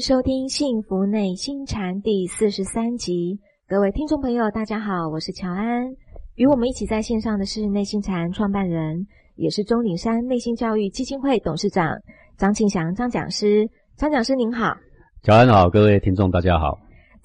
[0.00, 3.38] 收听《幸福内心禅》第四十三集。
[3.68, 5.92] 各位听众朋友，大家好，我是乔安。
[6.36, 11.86] 与我们一起在线上的是内心禅创办人，也是钟鼎山内心教育基金会董事长
[12.38, 13.68] 张庆祥张讲师。
[13.94, 14.74] 张讲师您好，
[15.22, 16.78] 乔安好，各位听众大家好。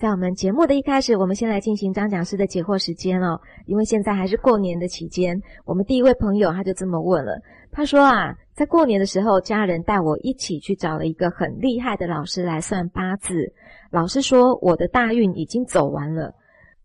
[0.05, 3.41] 在我们节目的一开始，我们先来进行张讲师的解惑时间哦。
[3.65, 7.41] 因为现在还是过年的期间，我们第一位朋友他就这么问了，
[7.71, 8.35] 他说啊。
[8.53, 13.51] 在过年的时候，家人带我一起去找了一个很厉害的老师来算八字。
[13.89, 16.35] 老师说我的大运已经走完了，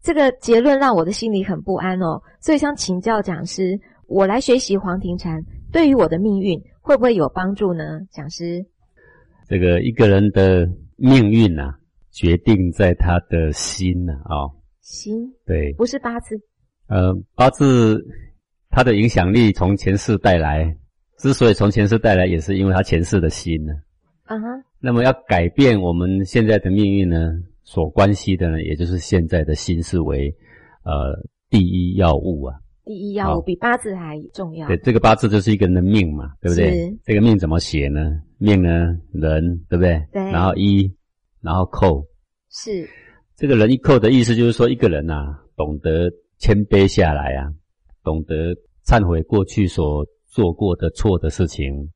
[0.01, 2.23] 这个结论让我的心里很不安哦。
[2.41, 5.39] 所以想请教讲师，我来学习黄庭禅，
[5.71, 8.01] 对于我的命运会不会有帮助呢？
[8.11, 8.65] 讲师，
[9.47, 11.75] 这个一个人的命运呐，
[12.13, 16.41] 决定在他的心呐，啊，心对，不是八字。
[16.89, 18.05] 呃，八字
[18.69, 20.77] 它的影响力从前世带来。
[21.19, 23.75] 之所以从前世带来，也是因为他前世的心呢。
[24.25, 24.47] 啊哈。
[24.79, 30.35] 那么要改变我们现在的命运呢，所关系的呢，也就是现在的心是为
[30.83, 31.15] 呃
[31.51, 32.57] 第一要务啊。
[32.87, 34.67] 第一要务比八字还重要。
[34.67, 36.99] 对，这个八字就是一个人的命嘛，对不对？
[37.05, 38.19] 这个命怎么写呢？
[38.39, 38.71] 命呢，
[39.13, 40.03] 人，对不对？
[40.11, 40.23] 对。
[40.33, 40.91] 然后一，
[41.41, 42.07] 然后扣。
[42.51, 42.89] 是。
[43.37, 47.53] 这个人一扣的意思就是说，一个人呐，懂得谦卑下来啊，
[48.03, 48.55] 懂得
[48.87, 50.07] 忏悔过去所。
[50.33, 51.91] 做过的错的事情，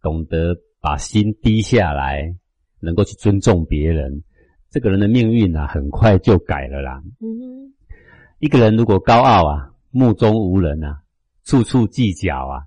[0.00, 2.34] 懂得把心低下来，
[2.80, 4.24] 能够去尊重别人，
[4.70, 7.02] 这个人的命运啊，很快就改了啦。
[7.20, 7.74] 嗯，
[8.38, 11.02] 一个人如果高傲啊，目中无人啊，
[11.44, 12.64] 处处计较啊，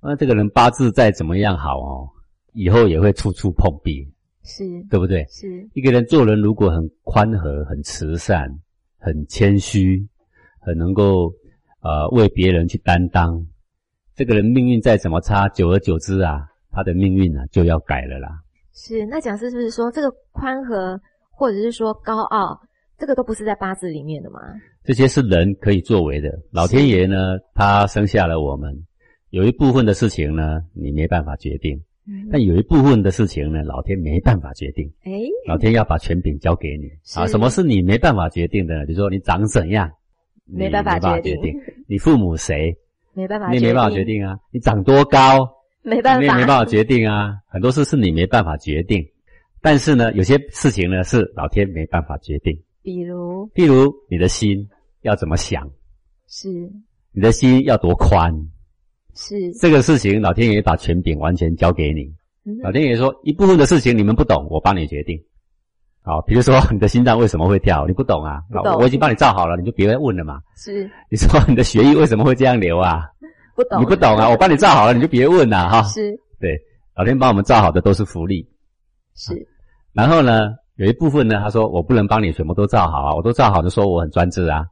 [0.00, 2.08] 那这个人八字再怎么样好哦，
[2.54, 4.10] 以后也会处处碰壁，
[4.44, 5.24] 是对不对？
[5.28, 8.48] 是一个人做人如果很宽和、很慈善、
[8.98, 10.06] 很谦虚、
[10.60, 11.32] 很能够
[11.80, 13.44] 呃为别人去担当。
[14.14, 18.28] 这个人命运再怎么差，久而久之啊，他的命运啊就要改了啦。
[18.72, 21.00] 是，那讲师是不是说这个宽和，
[21.30, 22.60] 或者是说高傲，
[22.96, 24.38] 这个都不是在八字里面的吗？
[24.84, 26.28] 这些是人可以作为的。
[26.52, 27.16] 老天爷呢，
[27.54, 28.72] 他生下了我们，
[29.30, 31.78] 有一部分的事情呢，你没办法决定；
[32.30, 34.92] 但有一部分的事情呢，老天没办法决定。
[35.04, 35.12] 哎，
[35.46, 37.26] 老天要把权柄交给你啊！
[37.26, 38.84] 什么是你没办法决定的？
[38.86, 39.90] 比如说你长怎样，
[40.44, 41.54] 没办法决定。
[41.86, 42.76] 你父母谁？
[43.14, 44.36] 没办法，你没办法决定啊！
[44.50, 45.48] 你长多高，
[45.82, 47.32] 没办法，你也没办法决定啊！
[47.46, 49.02] 很多事是你没办法决定，
[49.62, 52.60] 但是呢，有些事情呢是老天没办法决定。
[52.82, 54.68] 比如，比如你的心
[55.02, 55.70] 要怎么想，
[56.28, 56.50] 是
[57.12, 58.30] 你的心要多宽，
[59.16, 62.12] 是这个事情，老天爷把权柄完全交给你。
[62.62, 65.18] 老天爷说，一部分的事情你们不懂，我帮你决定。
[66.02, 68.42] 好，比如说你的心脏为什么会跳，你不懂啊？
[68.52, 68.78] 懂。
[68.78, 70.38] 我已经帮你照好了，你就别问了嘛。
[70.54, 70.90] 是。
[71.10, 73.08] 你说你的血液为什么会这样流啊？
[73.56, 73.80] 不懂。
[73.80, 74.28] 你不懂啊？
[74.28, 75.82] 我帮你照好了，你就别问了哈。
[75.84, 76.14] 是。
[76.38, 76.60] 对，
[76.94, 78.46] 老天帮我们照好的都是福利。
[79.14, 79.34] 是。
[79.94, 84.66] 然后呢，有一部分呢，他说我不能帮你全部都照好啊，我都照好的说我很专制啊。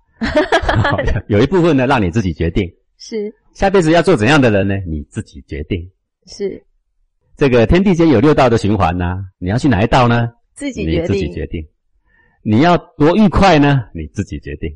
[1.28, 2.70] 有一部分呢，让你自己决定。
[3.04, 3.34] 是。
[3.52, 4.76] 下辈子要做怎样的人呢？
[4.86, 5.90] 你自己决定。
[6.26, 6.62] 是。
[7.36, 10.28] 这个天地间有六道的循环呢，你要去哪一道呢？
[10.54, 11.66] 自己决定，自己决定。
[12.44, 13.80] 你要多愉快呢？
[13.92, 14.70] 你自己决定。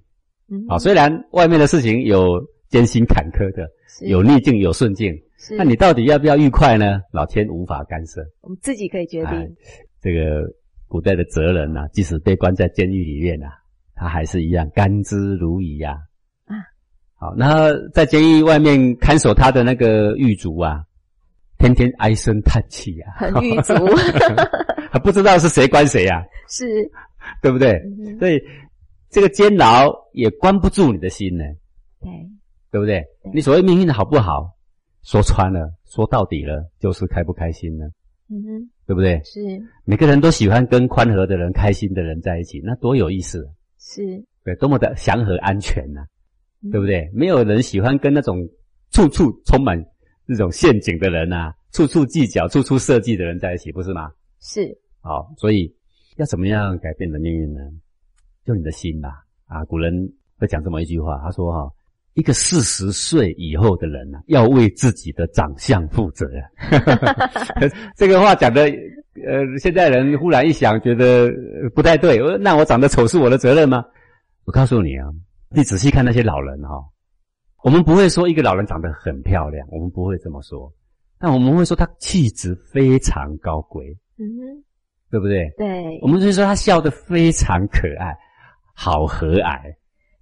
[0.49, 3.69] 嗯，好，虽然外面的事情有艰辛坎坷的，
[4.09, 5.15] 有逆境有顺境，
[5.57, 7.01] 那你到底要不要愉快呢？
[7.13, 9.57] 老天无法干涉，我们自己可以决定。
[10.03, 10.43] 这个
[10.89, 13.47] 古代的哲人呐，即使被关在监狱里面呐，
[13.95, 15.93] 他还是一样甘之如饴呀。
[15.93, 15.99] 啊，
[17.27, 20.85] 好，那在监狱外面看守他的那个狱卒啊，
[21.59, 23.75] 天天唉声叹气啊，很狱卒。
[24.93, 26.23] 还不知道是谁关谁呀？
[26.49, 26.65] 是，
[27.43, 27.83] 对不对？
[28.21, 28.41] 所以
[29.11, 31.45] 这个监牢也关不住你的心呢。
[32.01, 32.11] 对，
[32.71, 33.05] 对不对？
[33.35, 34.55] 你所谓命运好不好，
[35.03, 37.87] 说穿了，说到底了，就是开不开心呢？
[38.31, 39.21] 嗯哼，对不对？
[39.25, 39.41] 是，
[39.85, 43.49] 每个人都喜欢跟宽和的人、开心的人在一起，那多有意思。
[43.81, 46.05] 是，对，多么的祥和安全呐，
[46.71, 47.09] 对不对？
[47.13, 48.39] 没有人喜欢跟那种
[48.91, 49.83] 处处充满
[50.27, 54.11] 那种陷阱的人呐，处处计较、处处设计的人在一起，不是吗？
[54.41, 54.77] 是。
[55.01, 55.73] 好，所以
[56.17, 57.61] 要怎么样改变你的命运呢？
[58.45, 59.11] 就你的心吧。
[59.47, 59.93] 啊，古人
[60.39, 61.71] 会讲这么一句话，他说：“哈，
[62.15, 66.27] 一个四十岁以后的人呢，要为自己的长相负责。
[67.97, 71.31] ”这个话讲的，呃，现在人忽然一想，觉得
[71.75, 72.19] 不太对。
[72.39, 73.85] 那我长得丑是我的责任吗？
[74.45, 75.07] 我告诉你啊，
[75.57, 76.85] 你仔细看那些老人哈，
[77.65, 80.71] 我们不会说一个老人长得很漂亮，我们不会这么说，
[81.19, 83.87] 但我们会说他气质非常高贵。
[84.19, 84.63] 嗯哼。
[85.09, 85.49] 对不对？
[85.57, 88.13] 对，我们就说他笑得非常可爱，
[88.75, 89.57] 好和蔼，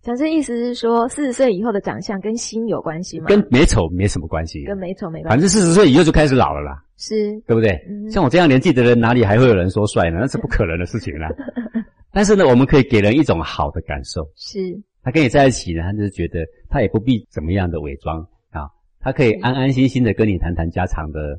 [0.02, 3.26] 讲这意思是说，四十岁以后的长相跟心有关系吗？
[3.26, 5.28] 跟美丑没什么关系，跟美丑没关系。
[5.30, 7.70] 反正四十岁以后就开始老了啦，是对不对？
[7.88, 10.18] 嗯像我这样年纪的人，哪里还会有人说帅呢？
[10.20, 11.30] 那是不可能的事情啦。
[12.12, 14.22] 但是呢，我们可以给人一种好的感受。
[14.36, 14.58] 是，
[15.04, 18.66] 他跟你在一起呢，他就是觉得他也不必怎么样的伪装啊，
[18.98, 21.38] 他可以安安心心的跟你谈谈家常的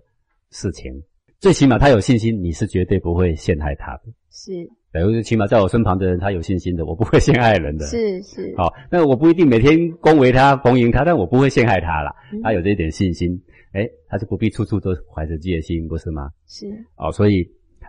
[0.52, 0.94] 事情。
[1.40, 4.04] 最起码他有信心，你是绝对不会陷害他的。
[4.32, 4.52] 是
[4.92, 7.86] 对，最起码在我身旁的人，他有信心的，我不会陷害人的。
[7.86, 12.16] 是是，好，那我不一定每天恭维他、逢迎他，但我不会陷害他啦。
[12.32, 13.30] 嗯他有这一点信心，
[13.74, 16.30] 哎，他就不必处处都怀着戒心，不是吗？
[16.48, 16.66] 是
[16.96, 17.46] 哦，所以，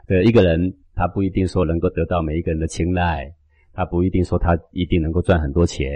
[0.08, 3.32] 呃，一个人他不一定说能够得到每一个人的青睐，
[3.76, 5.87] 他不一定说他一定能够赚很多钱，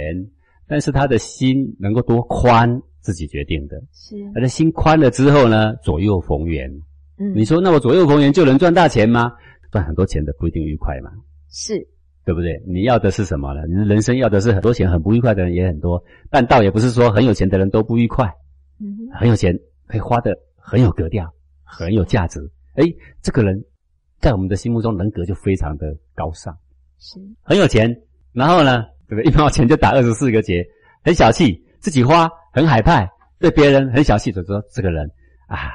[0.69, 3.83] 但是他的心能够多宽，自己决定的。
[3.91, 6.71] 是，他的心宽了之后呢，左右逢源。
[7.17, 9.33] 嗯你说，那我左右逢源就能赚大钱吗？
[9.71, 11.11] 赚很多钱的不一定愉快嘛，
[11.49, 11.87] 是
[12.25, 12.63] 对不对？
[12.67, 13.67] 你要的是什么呢？
[13.67, 18.27] 你的人生要的是很多钱，很不愉快的人也很多，但倒也不是说很有钱的人都不愉快。
[18.79, 21.33] 嗯哼很有钱，可以花的很有格调，
[21.63, 22.41] 很有价值。
[22.75, 22.85] 哎，
[23.23, 23.65] 这个人
[24.19, 26.57] 在我们的心目中人格就非常的高尚，
[27.01, 27.93] 是很有钱。
[28.33, 29.25] 然后呢，对不对？
[29.25, 30.65] 一毛钱就打二十四个结，
[31.03, 33.09] 很小气，自己花很海派，
[33.41, 35.11] 对别人很小气，就说这个人
[35.49, 35.73] 啊，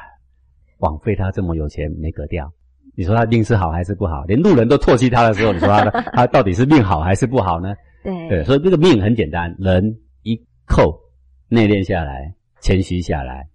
[0.78, 2.50] 枉费他这么有钱没格调。
[2.98, 4.24] 你说他命是好还是不好？
[4.24, 7.76] 连路人都唾弃他的时候，你说他 他到底是命好还是不好呢？
[8.02, 9.84] 对对，所以这个命很简单，人
[10.24, 10.98] 一扣
[11.50, 13.50] 内敛下来，谦虚下来，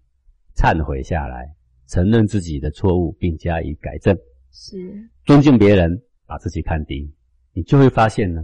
[0.55, 1.49] 忏悔下来，
[1.89, 4.15] 承认自己的错误并加以改正，
[4.53, 4.77] 是
[5.25, 7.11] 尊敬别人，把自己看低，
[7.61, 8.41] 你就会发现呢，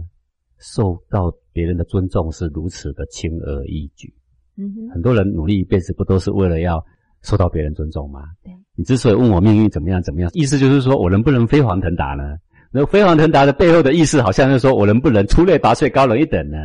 [0.59, 4.13] 受到别人的尊重是如此的轻而易举。
[4.57, 6.85] 嗯哼很多人努力一辈子，不都是为了要
[7.23, 8.21] 受到别人尊重吗？
[8.43, 12.35] 对，你之所以问我命运怎么样怎么样，意思就是说我能不能飞黄腾达呢？
[12.71, 16.57] 那飞黄腾达的背后的意思，好像是说我能不能出类拔萃、高人一等呢？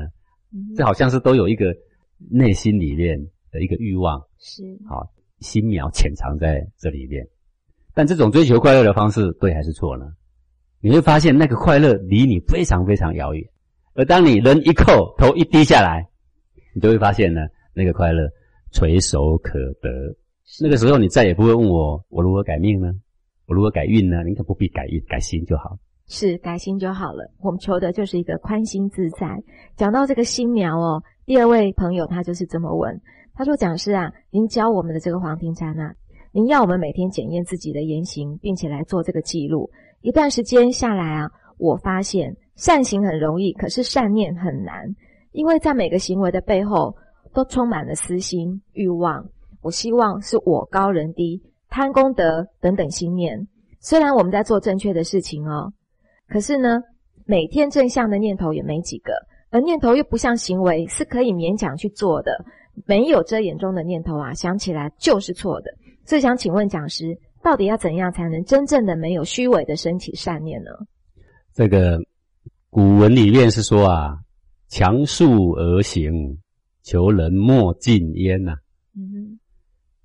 [0.53, 1.75] 嗯这好像是都有一个
[2.31, 3.19] 内心里面
[3.51, 5.11] 的一个欲望，是好
[5.41, 7.27] 心苗潜藏在这里面。
[7.95, 10.05] 但这种追求快乐的方式，对还是错呢？
[10.83, 13.49] 你会发现那个快乐离你非常非常遥远，
[13.95, 16.09] 而当你人一扣，头一低下来，
[16.75, 17.41] 你就会发现呢，
[17.73, 18.29] 那个快乐
[18.73, 19.89] 垂手可得。
[20.61, 22.93] 那个时候，你再也不会问我我如何改命呢？
[23.47, 24.25] 我如何改运呢？
[24.25, 25.79] 你可不必改运，改心就好。
[26.09, 27.33] 是改心就好了。
[27.41, 29.41] 我们求的就是一个宽心自在。
[29.77, 33.01] 讲到这个心苗哦，第二位朋友他就是这么问，
[33.35, 35.95] 他说：“讲师啊，您教我们的这个黄庭禅啊，
[36.33, 39.71] 您要我们每天检验自己的言行，并且来做这个记录。
[40.03, 44.95] 一段时间下来啊，我发现善行很容易，可是善念很难，
[45.33, 46.95] 因为在每个行为的背后
[47.33, 49.25] 都充满了私心、欲望。
[49.63, 53.49] 我希望是我高人低、贪功德等等心念。
[53.81, 55.73] 虽然我们在做正确的事情哦。”
[56.29, 56.81] 可是呢，
[57.27, 59.13] 每天正向的念头也没几个，
[59.51, 62.45] 而念头又不像行为，是可以勉强去做的。
[62.87, 65.71] 没有遮掩中的念头啊，想起来就是错的。
[66.07, 70.71] 所以想请问讲师，到底要怎样才能真正的没有虚伪的升起善念呢？
[71.53, 71.99] 这个
[72.71, 74.19] 古文里面是说啊，
[74.69, 76.39] 强树而行，
[76.83, 78.55] 求人莫近焉呐、
[78.97, 79.39] 嗯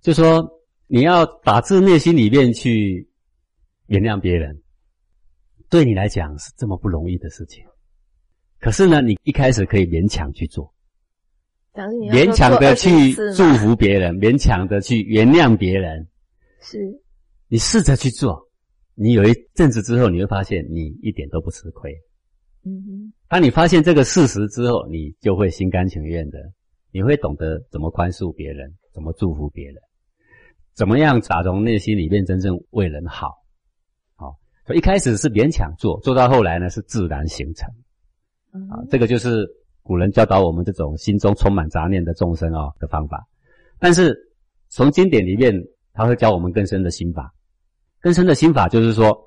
[0.02, 0.50] 就说
[0.88, 3.10] 你要打自内心里面去
[3.88, 4.62] 原谅别人，
[5.70, 7.64] 对你来讲是这么不容易的事情。
[8.60, 10.74] 可是呢，你一开始可以勉强去做，
[11.74, 16.08] 勉强的去祝福别人，勉强的去原谅别人。
[16.62, 16.80] 是
[17.50, 18.50] 你试着去做，
[18.94, 21.94] 你有一阵子之后，你会发现你一点都不吃亏。
[22.66, 26.38] 嗯哼当你发现这个事实之后，你就会心甘情愿的，
[26.92, 29.76] 你会懂得怎么宽恕别人，怎么祝福别人，
[30.74, 33.30] 怎么样打从内心里面真正为人好。
[34.16, 34.36] 好，
[34.66, 37.70] 所以一开始是勉强做，做到后来呢是自然形成。
[38.70, 39.48] 啊这个就是
[39.84, 43.26] 古人教导我们这种心中充满杂念的众生哦的方法。
[43.80, 44.18] 但是
[44.68, 45.54] 从经典里面，
[45.94, 47.34] 他会教我们更深的心法。
[48.08, 49.22] 更深的心法就是说，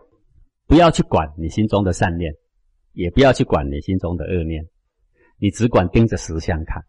[0.66, 2.32] 不要去管你心中的善念，
[2.94, 4.66] 也不要去管你心中的恶念，
[5.37, 6.82] 你只管盯着实相看，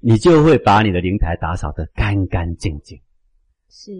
[0.00, 2.98] 你就会把你的灵台打扫得干干净净。
[3.68, 3.92] 是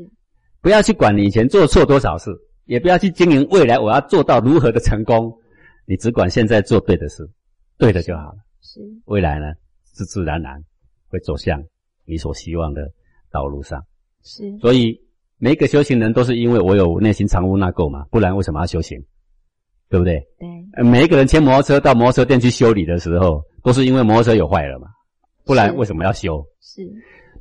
[0.63, 2.31] 不要去管你以前做错多少事，
[2.65, 5.31] 也不要去经营未来我要做到如何的成功，
[5.85, 7.31] 你只管现在做对的事，
[7.77, 8.39] 对的就好了。
[8.63, 10.65] 是未来呢，自自然然
[11.09, 11.63] 会走向
[12.07, 12.91] 你所希望的
[13.31, 13.85] 道路上。
[14.23, 14.99] 是所以
[15.39, 18.99] 每一个修行人都是因为我有内心藏污纳垢嘛，不然为什么要修行？
[19.89, 20.15] 对不对？
[20.39, 24.89] 对呃每一个人牵摩托车到摩托车店去修理的时候，都是因为摩托车有坏了嘛，
[25.45, 26.45] 不然是为什么要修？
[26.61, 26.83] 是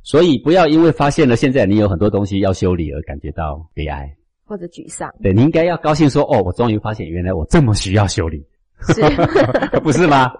[0.02, 4.08] 所以不要因为发现了现在你有很多东西要修理而感觉到悲哀。
[4.46, 8.42] 或者沮丧对你应该要高兴说：“哦，我终于发现原来我这么需要修理，
[8.80, 9.02] 是
[9.84, 10.32] 不是吗？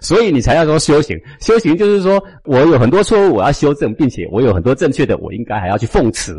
[0.00, 1.18] 所以你才要说修行。
[1.40, 6.32] 修行就是说我有很多错误，我要修正，并且我有很多正确的，我应该还要去奉持，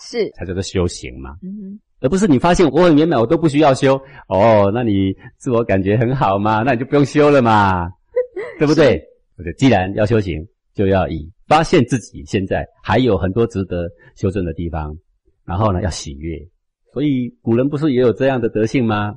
[0.00, 1.36] 是才叫做修行嘛。
[1.42, 7.90] 嗯而不是你发现我很圆满，我都不需要修哦，那你自我感觉很好嘛，那你就不用修了嘛，
[8.58, 8.98] 对不对？
[9.36, 10.42] 或者既然要修行，
[10.72, 14.96] 就要以发现自己现在还有很多值得修正的地方，
[15.44, 16.38] 然后呢要喜悦。
[16.90, 19.14] 所以古人不是也有这样的德性吗？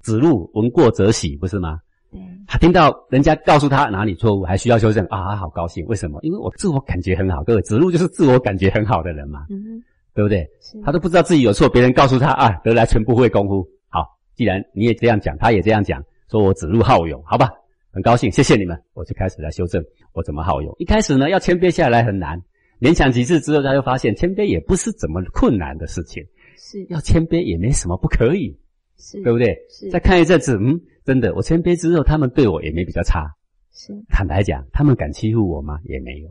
[0.00, 1.78] 子路闻过则喜，不是吗？
[2.10, 5.84] 对，他听到人家告诉他哪里错误，还需要修正啊，好高兴。
[5.84, 6.18] 为什么？
[6.22, 7.44] 因为我自我感觉很好。
[7.44, 9.82] 各位，子路就是自我感觉很好的人嘛，嗯
[10.14, 10.48] 对不对？
[10.60, 13.66] 是他都不知道自己有错，别人告诉他啊，得来全不会功夫。
[13.88, 14.04] 好，
[14.34, 17.50] 既然你也这样讲，他也这样讲，说我子路好勇，好吧，
[17.92, 20.74] 很高兴，谢谢你们，我就开始来修正我怎么好勇。
[20.78, 22.40] 一开始呢，要谦卑下来很难，
[22.80, 26.24] 勉强几次之后，他就发现谦卑也不是怎么困难的事情，
[26.56, 28.58] 是要谦卑也没什么不可以，
[28.98, 29.56] 是，对不对？
[29.70, 33.30] 是再看一阵子，嗯，真的，我谦卑之后，他们对我也没比较差。
[33.74, 35.78] 是坦白讲，他们敢欺负我吗？
[35.84, 36.28] 也没有。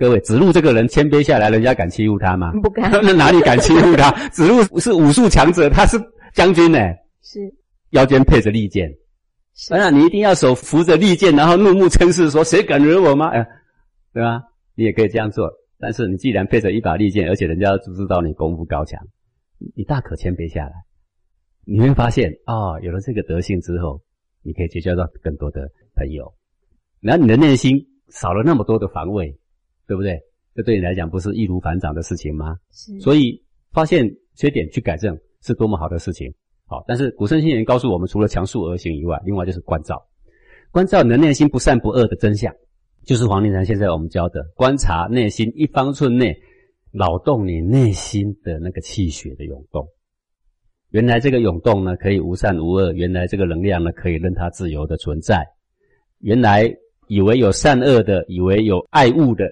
[0.00, 2.52] 各位，子路这个人谦卑下来，人家敢欺负他吗？
[2.62, 4.10] 不敢 那哪里敢欺负他？
[4.30, 5.98] 子路是武术强者，他是
[6.32, 6.78] 将军呢，
[7.22, 7.38] 是
[7.90, 8.90] 腰间配着利剑。
[9.54, 13.28] 是当然，你一定要手扶着利剑，然后怒目嗔视，说谁敢惹我吗？
[13.28, 13.46] 哎，
[14.14, 14.40] 对吧？
[14.74, 15.50] 你也可以这样做。
[15.78, 18.98] 但是你既然配着一把利剑，而且人家都知道你功夫高强，
[19.76, 20.72] 你大可谦卑下来。
[21.66, 24.00] 你会发现，哦，有了这个德性之后，
[24.42, 26.32] 你可以结交到更多的朋友，
[27.02, 29.38] 然后你的内心少了那么多的防卫，
[29.90, 30.16] 对不对？
[30.54, 32.56] 这对你来讲不是易如反掌的事情吗？
[32.70, 33.42] 是，所以
[33.72, 36.32] 发现缺点去改正是多么好的事情。
[36.64, 40.00] 好，但是古圣先贤告诉我们，除了强恕而行以外，另外就是关照，
[40.70, 42.54] 关照你的内心不善不恶的真相，
[43.04, 46.40] 就是黄庭禅现在我们教的观察内心一方寸内
[46.92, 49.88] 扰动你内心的那个气血的涌动。
[50.90, 55.44] 原来这个涌动呢，可以无善无恶；原来这个能量呢，可以任它自由的存在。
[56.20, 56.72] 原来
[57.08, 59.44] 以为有善恶的，以为有爱物的，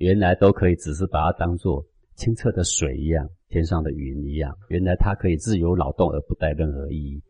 [0.00, 1.84] 原来都可以只是把它当做
[2.16, 4.56] 清澈的水一样，天上的云一样。
[4.68, 7.22] 原来它可以自由扰动而不带任何意义。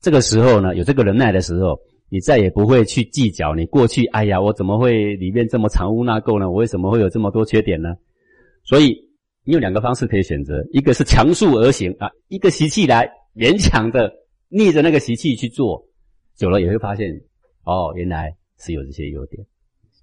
[0.00, 1.78] 这个时候呢，有这个能耐的时候，
[2.08, 6.50] 你再也不会去计较你过去，哎呀，我怎么会里面这么藏污纳垢呢？
[6.50, 7.94] 我为什么会有这么多缺点呢？
[8.64, 8.96] 所以
[9.44, 14.12] 你有两个方式可以选择，一个是强速而行啊，一个习气来勉强的
[14.48, 15.86] 逆着那个习气去做，
[16.36, 17.08] 久了也会发现，
[17.64, 19.46] 哦，原来是有这些优点。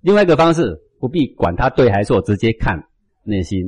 [0.02, 2.82] 另外一个方式，不必管他对还是错，直接看
[3.26, 3.60] 内心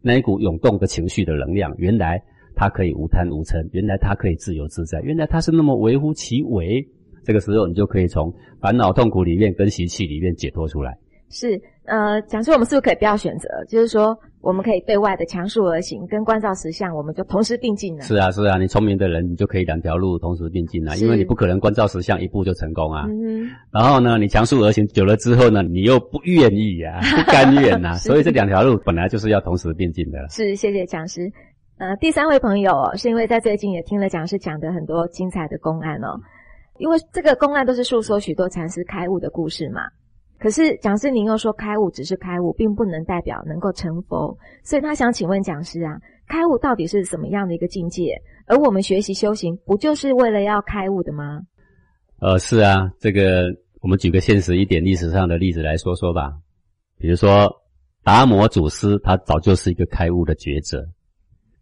[0.00, 2.18] 那一股涌动的情绪的能量，原来
[2.56, 6.82] 它可以无贪无嗔，原来它可以自由自在，原来它是那么微乎其微。
[7.22, 10.96] 这个时候，你就可以从烦恼痛苦里面跟习气里面解脱出来。
[11.28, 13.50] 是，呃，讲说我们是不是可以不要选择？
[13.68, 18.02] 就是说，我们可以对外的强述而行，跟关照实相，我们就同时并进了。
[18.02, 23.06] 是啊，是啊，你聪明的人，你就可以两条路同时并进了，因为你不可能关照实相一步就成功啊。
[23.08, 30.28] 嗯，然后呢，你强述而行久了之后呢，你又不愿意啊， 不甘愿呐、是所以这两条路本来就是要同时并进的了。
[30.28, 31.30] 是，谢谢讲师。
[31.78, 36.18] 呃，第三位朋友哦，是因为在最近也听了讲师讲的很多精彩的公案哦，
[36.78, 39.82] 因为这个公案都是诉说许多禅师开悟的故事嘛。
[40.38, 48.14] 可是讲师您又说开悟只是开悟，并不能代表能够成佛，所以他想请问讲师啊，开悟到底是什么样的一个境界？
[48.46, 51.40] 而我们学习修行，不就是为了要开悟的吗？
[52.20, 53.44] 呃，是啊，这个
[53.80, 56.32] 我们举个现实一点历史上的例子来说说吧。
[56.98, 57.48] 比如说
[58.02, 60.84] 达摩祖师，他早就是一个开悟的觉者，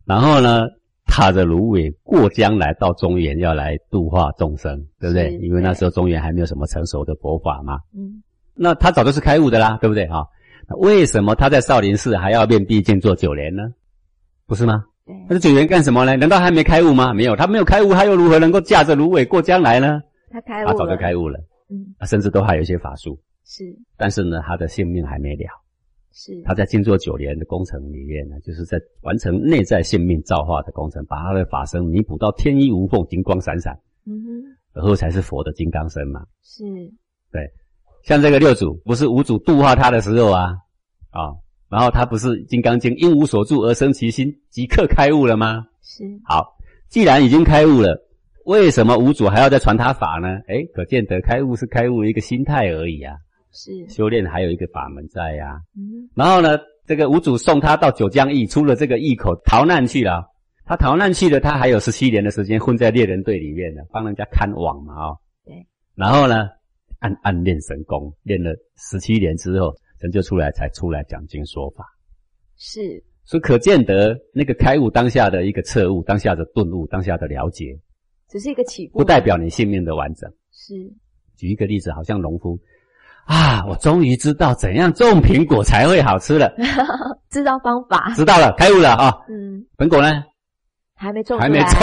[0.04, 0.60] 然后呢，
[1.06, 5.36] 踏着芦苇过江来到中原，要来度化众生，对不对？
[5.38, 7.74] 因为那时候中原还没有什么成熟的佛法嘛。
[7.94, 8.22] 嗯，
[8.56, 10.24] 那他早就是开悟的啦，对不对啊？
[10.68, 13.62] 那为什么他在少林寺还要面壁静坐九年呢？
[14.46, 14.84] 不是吗？
[15.04, 16.16] 对，那这九年干什么呢？
[16.16, 17.12] 难道还没开悟吗？
[17.14, 20.00] 没有，他没有开悟，他又如何能够驾着芦苇过江来呢？
[20.30, 21.38] 他开悟了，他早就开悟了，
[21.70, 23.64] 嗯，他甚至都还有一些法术，是
[23.96, 25.46] 但是呢，他的性命还没了。
[26.12, 36.24] 是，他在静坐九年的工程里面呢，就是在完成内在性命造化的工程，把他的法身弥补到天衣无缝、金光闪闪，嗯哼，而后才是佛的金刚身嘛。
[36.42, 36.64] 是
[38.06, 40.54] 像这个六祖，不是五祖度化他的时候啊，
[41.10, 41.34] 啊、
[41.68, 45.64] 然后他不是《金刚经》因无所住而生其心，即刻开悟了吗？
[45.82, 46.56] 是，好，
[46.88, 47.98] 既然已经开悟了，
[48.44, 50.28] 为什么五祖还要再传他法呢？
[50.46, 53.16] 哎，可见得开悟是开悟的一个心态而已啊，
[53.52, 60.24] 是，修炼还有一个法门在呀、嗯然后呢，这个五祖送他到九江驿，出了这个驿口逃难去了。
[60.64, 65.18] 他逃难去了，他还有十七年的时间混在猎人队里面呢，帮人家看网嘛啊、哦。
[65.44, 65.54] 对。
[65.94, 66.48] 然后呢，
[67.00, 71.84] 暗暗练神功，练了十七年之后，成就出来才出来讲经说法。
[72.56, 77.78] 是，所以可见得那个开悟当下的一个彻悟，当下的顿悟，当下的了解，
[78.28, 80.30] 只是一个起步，不代表你性命的完整。
[80.52, 80.74] 是
[81.36, 82.58] 举一个例子，好像农夫
[83.26, 86.54] 啊，我终于知道怎样种苹果才会好吃了，
[87.28, 89.12] 知道方法，知道了，开悟了啊。
[89.28, 90.22] 嗯，苹果呢？
[90.94, 91.78] 还没种，还没种。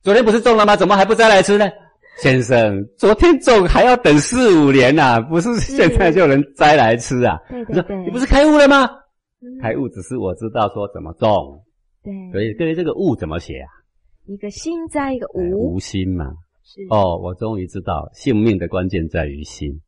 [0.00, 0.74] 昨天不是种了吗？
[0.74, 1.70] 怎么还不摘来吃呢？
[2.18, 7.38] 先生，昨天种还要等四五年呐，不是现在就能摘来吃啊？
[7.48, 8.88] 对对对，你不是开悟了吗？
[9.60, 11.64] 开悟只是我知道说怎么种。
[12.02, 13.68] 对，所以对于这个悟怎么写啊？
[14.26, 16.26] 一个心在一个无，无心嘛。
[16.64, 19.80] 是哦，我终于知道性命的关键在于心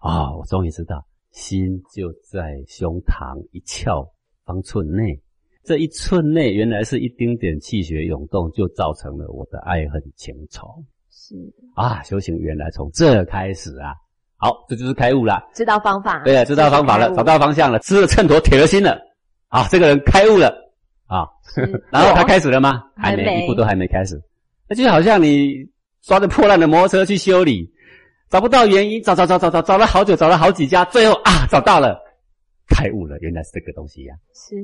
[0.00, 0.34] 啊！
[0.34, 4.08] 我终于知道心就在胸膛一窍
[4.44, 5.20] 方寸内。
[5.62, 10.82] 这一寸内，原来是一丁点气血涌动，就造成了我的爱恨情仇。
[11.28, 11.34] 是
[11.74, 13.92] 啊，修行原来从这开始啊。
[14.38, 16.22] 好，这就是开悟了，知道方法。
[16.24, 18.98] 对啊，知道方法了，找到方向了，吃了秤砣铁了心了。
[19.48, 20.48] 啊，这个人开悟了
[21.06, 21.26] 啊。
[21.92, 22.82] 然后他开始了吗？
[22.96, 24.18] 还没，一步都还没开始。
[24.68, 25.54] 那就好像你
[26.02, 27.70] 抓着破烂的摩托车去修理，
[28.30, 31.98] 找不到原因，找找找找找找了好久，找了好几家，最后啊，找到了，
[32.68, 34.14] 开悟了，原来是这个东西呀。
[34.34, 34.56] 是。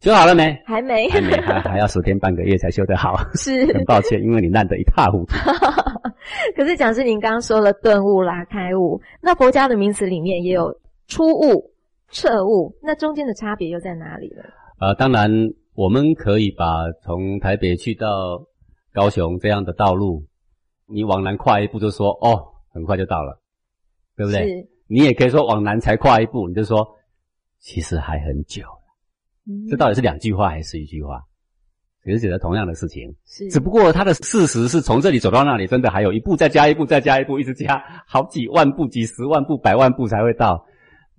[0.00, 0.56] 修好了没？
[0.64, 3.16] 还没，还没，还还要十天半个月才修得好。
[3.34, 5.34] 是，很抱歉，因为你烂得一塌糊涂。
[6.56, 10.74] 可是讲师，您刚刚说了顿悟啦、开悟，那佛家的名词里面也有
[11.06, 11.72] 初悟、
[12.08, 14.42] 彻悟，那中间的差别又在哪里呢？
[14.80, 15.30] 呃，当然，
[15.74, 18.46] 我们可以把从台北去到
[18.92, 20.24] 高雄这样的道路，
[20.86, 23.40] 你往南跨一步就说哦，很快就到了，
[24.16, 24.46] 对不对？
[24.46, 24.68] 是。
[24.86, 26.86] 你也可以说往南才跨一步，你就说
[27.58, 28.62] 其实还很久。
[29.68, 31.22] 这到底是两句话还是一句话？
[32.08, 40.64] 其实写的同样的事情，是只不过它的事实是从这里走到那里，真的还有一步，再加一步，再加一步，一直加好几万步、几十万步、百万步才会到，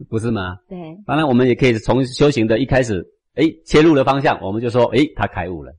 [0.09, 0.57] 不是吗？
[0.67, 0.77] 对。
[1.05, 5.71] 当然，我们也可以从修行的一开始，哎，切入的方向，我们就说，哎，他开悟了。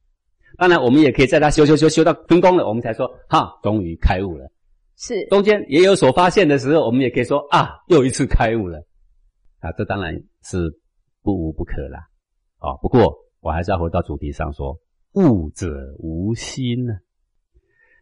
[0.56, 4.48] 当然，我们也可以在他修修修修到分功了，我们才说，哈，终于开悟了。
[4.96, 5.26] 是。
[5.26, 8.78] 中间也有所发现的时候，我们也可以说，啊，又一次开悟了。
[9.58, 10.70] 啊，这当然是
[11.22, 11.98] 不无不可啦。
[12.58, 14.76] 啊，不过我还是要回到主题上说，
[15.12, 15.66] 悟者
[15.99, 16.94] 无心呢。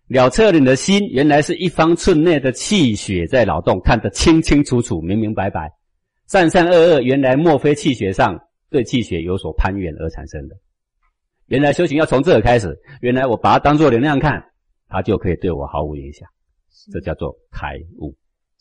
[0.06, 5.70] 了彻你的心，原来是一方寸内的气血在劳动，看得清清楚楚、明明白白。
[6.26, 8.38] 善善恶恶，原来莫非气血上
[8.70, 10.56] 对气血有所攀援而产生的。
[11.46, 14.42] 原来修行要从这开始，原来我把它当做能量看，
[14.88, 16.28] 它就可以对我毫无影响。
[16.92, 18.14] 这叫做开悟。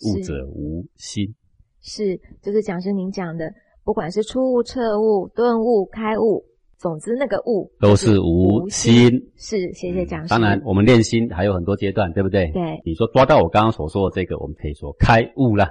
[0.06, 1.34] 悟者无心，
[1.82, 3.52] 是就是讲师您讲的。
[3.84, 6.46] 不管是初悟、彻悟、顿悟、开悟，
[6.78, 9.10] 总之那个悟都是无心。
[9.36, 10.30] 是，谢谢讲师。
[10.30, 12.52] 当然，我们练心还有很多阶段，对不对？
[12.52, 12.82] 对。
[12.86, 15.68] 你说抓到我刚刚所说的这个，我们可以说开悟了。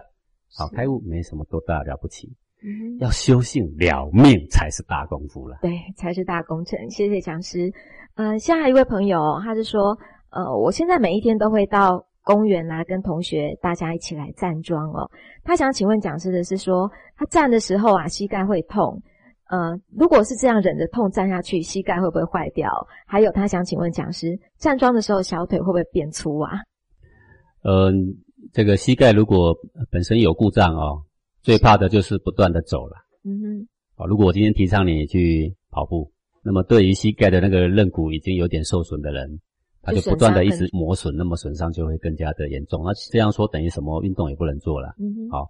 [0.57, 2.29] 好，开悟没什么多大了不起。
[2.62, 2.99] 嗯。
[2.99, 5.59] 要修性了命才是大功夫了。
[5.62, 6.79] 对，才是大工程。
[6.90, 7.73] 谢谢讲师。
[8.16, 9.97] 嗯，下一位朋友，他是说，
[10.31, 12.07] 呃，我现在每一天都会到。
[12.27, 15.09] 公园来跟同学大家一起来站桩哦。
[15.45, 19.01] 他想请问讲师的是说，他站的时候啊，膝盖会痛。
[19.48, 22.70] 呃，如果是这样忍着痛站下去，膝盖会不会坏掉？
[23.06, 26.52] 还有他想请问讲师，站桩的时候小腿会不会变粗啊？
[27.62, 28.16] 嗯，
[28.52, 29.56] 这个膝盖如果
[29.90, 31.02] 本身有故障哦，
[31.42, 32.96] 最怕的就是不断的走了。
[33.24, 33.68] 嗯哼。
[33.96, 36.11] 啊，如果我今天提倡你去跑步，
[36.42, 39.40] 那么对于膝盖的那个韧骨已经有点受损的人。
[39.82, 42.82] 他就不断的一直磨损，那么损伤就会更加的严重。
[42.85, 44.92] 那这样说等于什么运动也不能做了。
[44.98, 45.46] 嗯哼好，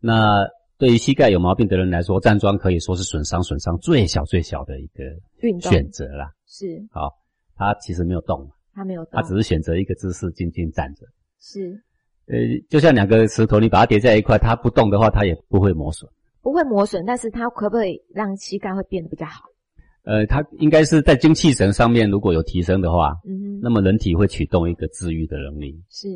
[0.00, 0.38] 那
[0.78, 5.02] 对于膝盖有毛病的人来说，站桩可以说是损伤损伤最小最小的一个
[5.40, 6.32] 运动选择啦。
[6.46, 6.80] 是。
[6.90, 7.10] 好，
[7.56, 11.04] 他其实没有动，他没有动，他只是选择一个姿势静静站着。
[11.40, 11.82] 是。
[12.26, 12.36] 呃，
[12.68, 16.08] 就像两个石头，你把它叠在一块，它不动的话，它也不会磨损。
[16.42, 19.44] 不会磨损，但是它可不可以让膝盖会变得比较好？
[20.04, 25.82] 呃，它应该是在精气神上面如果有提升的话，嗯，那么人体会启动一个治愈的能力。
[25.90, 26.08] 是，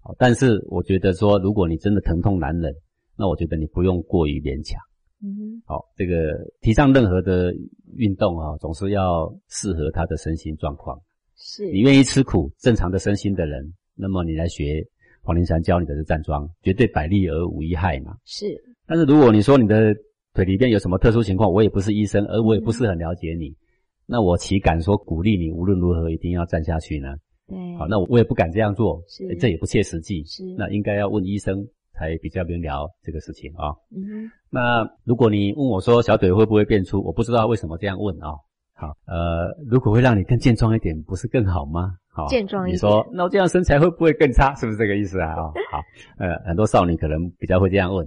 [0.00, 2.72] 好，但是我觉得说，如果你真的疼痛难忍，
[3.16, 4.80] 那我觉得你不用过于勉强。
[5.22, 6.14] 嗯，好，这个
[6.60, 7.54] 提倡任何的
[7.96, 11.00] 运动啊，总是要适合他的身心状况。
[11.36, 14.86] 是你愿意吃苦，正常的身心的人，那么你来学
[15.22, 18.16] 黄灵山教你的这站桩，绝对百利而无一害嘛。
[18.24, 18.46] 是，
[18.86, 19.94] 但是如果你说你的。
[20.36, 21.50] 腿里边有什么特殊情况？
[21.50, 23.56] 我也不是医生，而我也不是很了解你。
[24.04, 27.08] 那我岂敢说鼓励你无论如何一定要站下去呢？
[27.48, 30.22] 对，好，那我我也不敢这样做，是，这也不切实际。
[30.24, 31.66] 是，那应该要问医生
[31.96, 33.72] 才比较明了这个事情啊。
[33.90, 38.28] 嗯，那如果你问我说小腿会不会变粗，我不知道为什么这样问啊。
[38.74, 41.92] 好，呃，如果会让你更健壮一点，不是更好吗？
[42.12, 42.74] 好，健壮一点。
[42.74, 44.54] 你说那我这样身材会不会更差？
[44.56, 45.30] 是不是这个意思啊？
[45.30, 45.80] 啊， 好，
[46.18, 48.06] 呃，很多少女可能比较会这样问。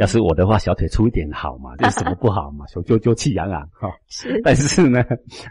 [0.00, 1.72] 要是我的话，小腿粗一点好嘛？
[1.84, 2.66] 有什么不好嘛？
[2.68, 3.90] 雄赳赳气昂昂哈。
[4.08, 5.04] 是， 但是呢，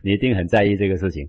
[0.04, 1.28] 你一定很在意这个事情。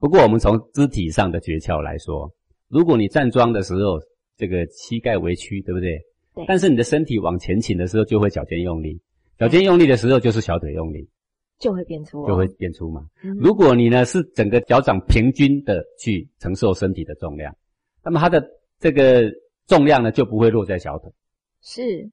[0.00, 2.28] 不过我们从肢体上的诀窍来说，
[2.68, 4.00] 如果你站桩的时候
[4.36, 5.98] 这个膝盖微屈，对不对？
[6.34, 6.44] 对。
[6.46, 9.00] 但是你的身体往前倾的时候，就会脚尖用力，
[9.38, 11.08] 脚尖用力的时候就是小腿用力，
[11.58, 13.06] 就会变粗、哦，就会变粗嘛。
[13.22, 13.36] 嗯。
[13.36, 17.56] 如果你呢是整个脚掌平均的去承受身体的重量，
[18.04, 18.44] 那么它的
[18.80, 19.32] 这个
[19.66, 21.12] 重量呢就不会落在小腿，
[21.62, 22.10] 是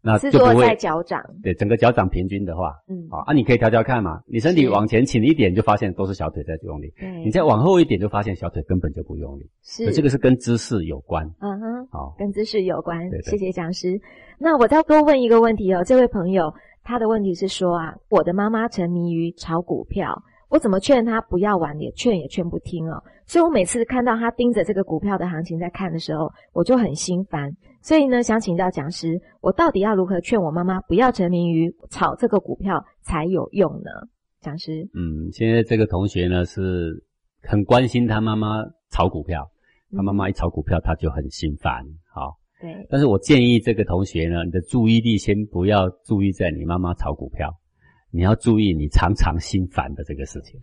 [0.00, 4.20] 那是落在就不会脚掌，对整个脚掌平均的话，嗯，好啊，你可以调调看嘛。
[4.26, 9.50] 你身体往前倾一点，就发现都是小腿在用力；对，你再往后一点，就发现小腿根本就不用力。
[9.62, 11.26] 是以这个是跟姿势有关。
[11.40, 11.86] 嗯哼。
[11.88, 14.00] 好，跟姿势有关，对对谢谢讲师。
[14.38, 23.02] 那我再多问一个问题哦，这位朋友他的问题是说啊，我的妈妈沉迷于炒股票，我怎么劝他不要玩，也劝也劝不听哦。
[23.26, 27.50] 所以我每次看到他盯着这个股票的行情在看的时候，我就很心烦。
[27.82, 33.90] 所以呢，想请教讲师，我到底要如何劝我妈妈不要沉迷于炒这个股票才有用呢？
[34.40, 37.04] 讲师，嗯，现在这个同学呢是
[37.42, 39.50] 很关心他妈妈炒股票，
[39.96, 41.84] 他妈妈一炒股票他就很心烦。
[42.12, 47.52] 好，对，但是我建议这个同学呢，你的注意力先不要注意在你妈妈炒股票，
[48.10, 50.58] 你要注意你常常心烦的这个事情，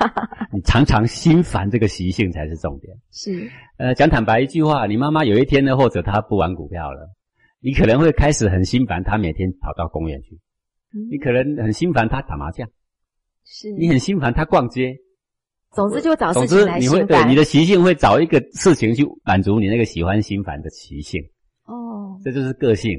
[0.52, 2.94] 你常常心烦这个习性才是重点。
[3.10, 7.10] 是，呃，讲坦白一句话，你妈妈有一天呢，或者她不玩股票了，
[7.60, 10.38] 你可能会开始很心烦她每天跑到公园去，
[11.10, 12.68] 你嗯，可能很心烦她打麻将，
[13.44, 14.94] 是，你很心烦她逛街，
[15.72, 21.22] 总之就找总事情来之你会对你的习性会找一个事情去满足你那个喜欢心烦的习性，
[21.64, 22.92] 哦，这就是个性。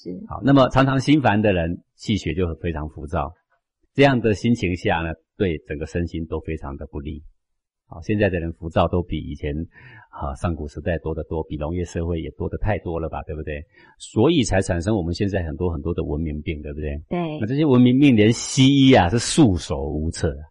[0.00, 3.32] 是，好，那么常常心烦的人，气血就非常浮躁，
[3.98, 7.20] 这样的心情下呢，对整个身心都非常的不利。
[7.88, 9.52] 好，现在的人浮躁都比以前
[10.08, 13.60] 啊上古时代多得多，比农业社会也多得太多了吧，对不对？
[13.98, 16.96] 所以才产生我们现在很多很多的文明病，对不对？
[17.08, 20.46] 对那，这些文明病连西医啊是束手无策啊。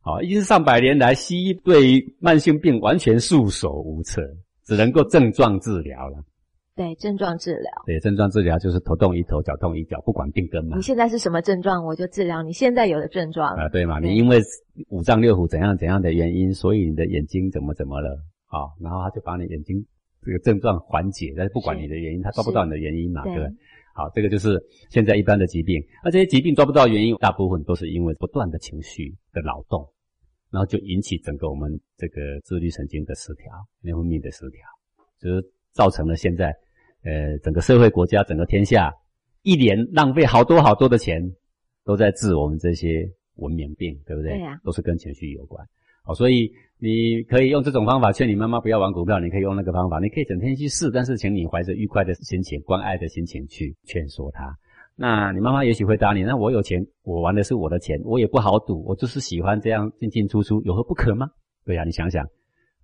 [0.00, 4.22] 好，已经是上百年来，西医对慢性病完全束手无策，
[4.64, 6.22] 只能够症状治疗了。
[6.76, 7.70] 对，症状治疗。
[7.86, 10.82] 对，症状治疗就是头痛医头，脚痛医脚，不管病根嘛你。
[10.82, 13.48] 现在是什么症状，我就治疗你现在有的症状。
[13.56, 13.98] 啊，对嘛？
[13.98, 14.38] 对你因为
[14.90, 18.10] 五脏六腑怎样怎样的原因，所以你的眼睛怎么怎么了
[18.48, 18.68] 啊？
[18.78, 19.82] 然后他就把你眼睛
[20.22, 23.56] 这个症状缓解，但是不管你的原因，他抓不到你的原因嘛，对对不对？
[23.94, 29.88] 好，这个就是现在一般的疾病，那这些疾病抓不到原因，大部分都是因为不断的情绪的劳动，
[30.50, 34.60] 然后就引起整个我们这个自律神经的失调、内分泌的失调，
[35.18, 36.54] 就是造成了现在
[37.04, 38.92] 呃整个社会、国家、整个天下
[39.42, 41.22] 一年浪费好多好多的钱，
[41.84, 44.32] 都在治我们这些文明病，对不对？
[44.32, 45.66] 对呀都是跟情绪有关。
[46.02, 54.56] 好，所以你可以用这种方法劝你妈妈不要玩股票，你可以用那个方法，你可以整天去试，但是请你怀着愉快的心情、关爱的心情去劝说她。
[54.94, 61.28] 那你妈妈也许会答你，那我有钱，我玩的是我的钱，我也不好赌，我就是喜欢这样进进出出，有何不可吗？
[61.64, 62.24] 对呀、你想想，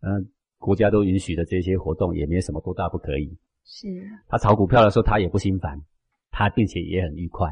[0.00, 3.38] 嗯、国家都允许的这些活动，也没什么多大不可以。
[3.64, 3.88] 是，
[4.28, 5.80] 他炒股票的时候，他也不心烦，
[6.30, 7.48] 他并且也很愉快。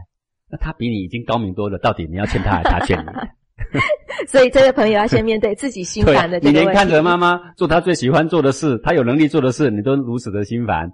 [0.51, 3.11] 那他比你已经高明多了，到底你要欠他还是他欠你？
[4.27, 6.41] 所以这位朋友要先面对自己心烦的。
[6.41, 10.91] 你连看着妈妈做他最喜欢做的事，他有能力做的事，你都如此的心烦，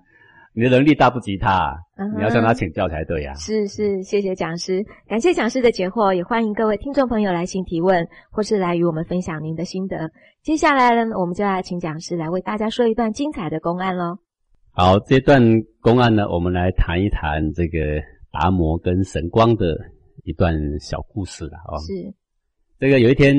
[0.52, 1.74] 你的能力大不及他
[2.16, 3.35] 你要向他请教才对呀、啊。
[3.37, 10.11] 是是，谢谢讲师，感谢讲师的解惑，也欢迎各位听众朋友来信提问，或是来与我们分享您的心得。
[10.42, 14.18] 接下来呢，我们就来请讲师来为大家说一段精彩的公案喽。
[14.79, 15.41] 好，这段
[15.81, 17.79] 公案呢，我们来谈一谈这个
[18.31, 19.75] 达摩跟神光的
[20.23, 21.81] 一段小故事了哦。
[21.81, 22.12] 是，
[22.79, 23.35] 这个有一天，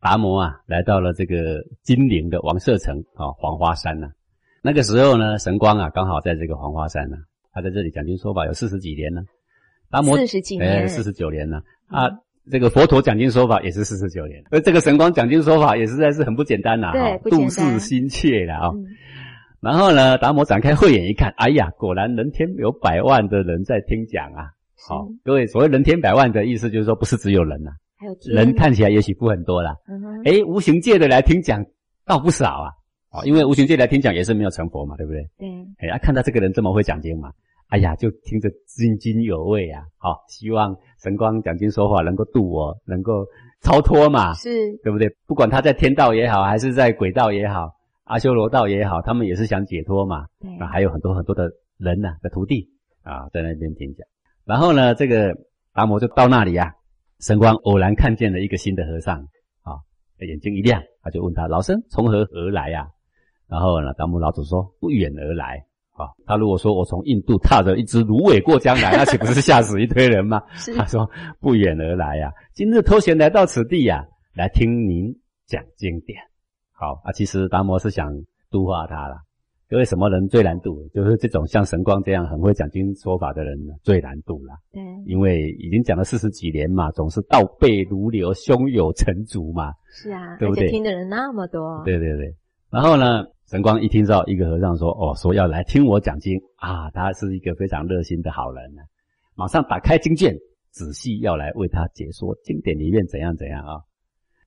[0.00, 4.08] 达摩啊来到了这个金陵的王舍城啊、黄花山呐、
[4.62, 7.18] 那个时候呢，神光啊刚好在这个黄花山呢、
[7.52, 9.22] 他在这里讲经说法有四十几年了。
[9.90, 12.08] 达摩四十几年，四十九年了啊。
[12.50, 18.72] 这个佛陀讲经说法也是四十九年，而这个神光讲经说法也实在是很不简单呐、哈度世心切了啊、哦。
[18.74, 18.86] 嗯
[19.62, 24.50] 然后呢，达摩展开慧眼一看，哎呀，果然人天有百万的人在听讲啊。
[24.88, 31.64] 好、是各位，所谓人天百万的意思就是说，不是只有人呐、还有天人看起来也许不很多啦，嗯哼，诶，无形界的来听讲
[32.04, 32.70] 倒不少啊。
[33.12, 35.22] 哦，因为无形界来听讲也是没有成佛嘛，对不对？
[35.38, 35.48] 对，
[35.78, 37.30] 哎，啊，看到这个人这么会讲经嘛，
[37.68, 39.82] 哎呀，就听着津津有味啊。
[39.96, 43.24] 好、希望神光讲经说法能够度我，能够
[43.60, 44.50] 超脱嘛，是
[44.82, 45.08] 对不对？
[45.28, 47.70] 不管他在天道也好，还是在鬼道也好，
[48.04, 50.26] 阿修罗道也好，他们也是想解脱嘛。
[50.40, 52.68] 对，啊，还有很多很多的人呐、的徒弟
[53.02, 54.06] 啊，在那边听讲。
[54.44, 55.34] 然后呢，这个
[55.72, 56.72] 达摩就到那里啊，
[57.20, 59.18] 神光偶然看见了一个新的和尚
[59.62, 59.78] 啊，
[60.18, 62.88] 眼睛一亮，他就问他：“老僧从何而来呀、
[63.48, 70.42] 然后呢，达摩老祖说：“不远而来。”啊，他如果说我从印度踏着一只芦苇过江来，那岂不是吓死一堆人吗？
[70.56, 74.02] 是他说：“不远而来呀、今日偷闲来到此地呀、
[74.34, 75.14] 来听您
[75.46, 76.18] 讲经典。”
[76.82, 78.12] 好啊，其实达摩是想
[78.50, 79.22] 度化他啦。
[79.68, 80.84] 各位什么人最难度？
[80.92, 84.52] 就是这种像神光这样很会讲经说法的人最难度了。
[84.72, 89.72] 对，因为已经讲了四十几年嘛，总是倒背如流，胸有成竹嘛。
[89.92, 91.80] 是啊，对不对而且听的人那么多。
[91.84, 92.34] 对对对。
[92.68, 98.82] 然后呢，神光一听到一个和尚说：“哦，说要来听我讲经啊，他是一个非常热心的好人呢。”
[99.38, 100.34] 马上打开经卷，
[100.72, 103.80] 仔细要来为他解说经典里面怎样怎样啊。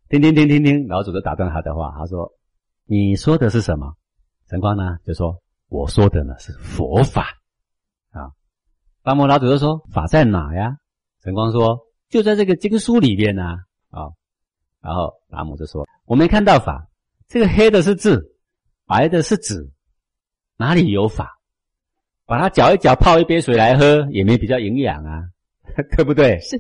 [0.08, 2.32] 听听听听听，老祖就打断他的话，他说
[2.86, 3.94] ：“你说的是什么？”
[4.48, 7.24] 神光呢就说：“我说的呢是佛法
[8.12, 8.30] 啊。”
[9.02, 10.78] 达摩老祖就说：“法在哪呀？”
[11.24, 13.44] 神光说：“就在这个经书里边呢。”
[13.90, 14.12] 啊，
[14.82, 16.88] 然后达摩就说：“我没看到法。”
[17.28, 18.36] 这个黑的是字，
[18.86, 19.72] 白的是纸，
[20.58, 21.40] 哪里有法？
[22.28, 25.24] 把它搅一搅，泡一杯水来喝，也没比较营养啊，
[25.96, 26.40] 对不对？
[26.42, 26.58] 是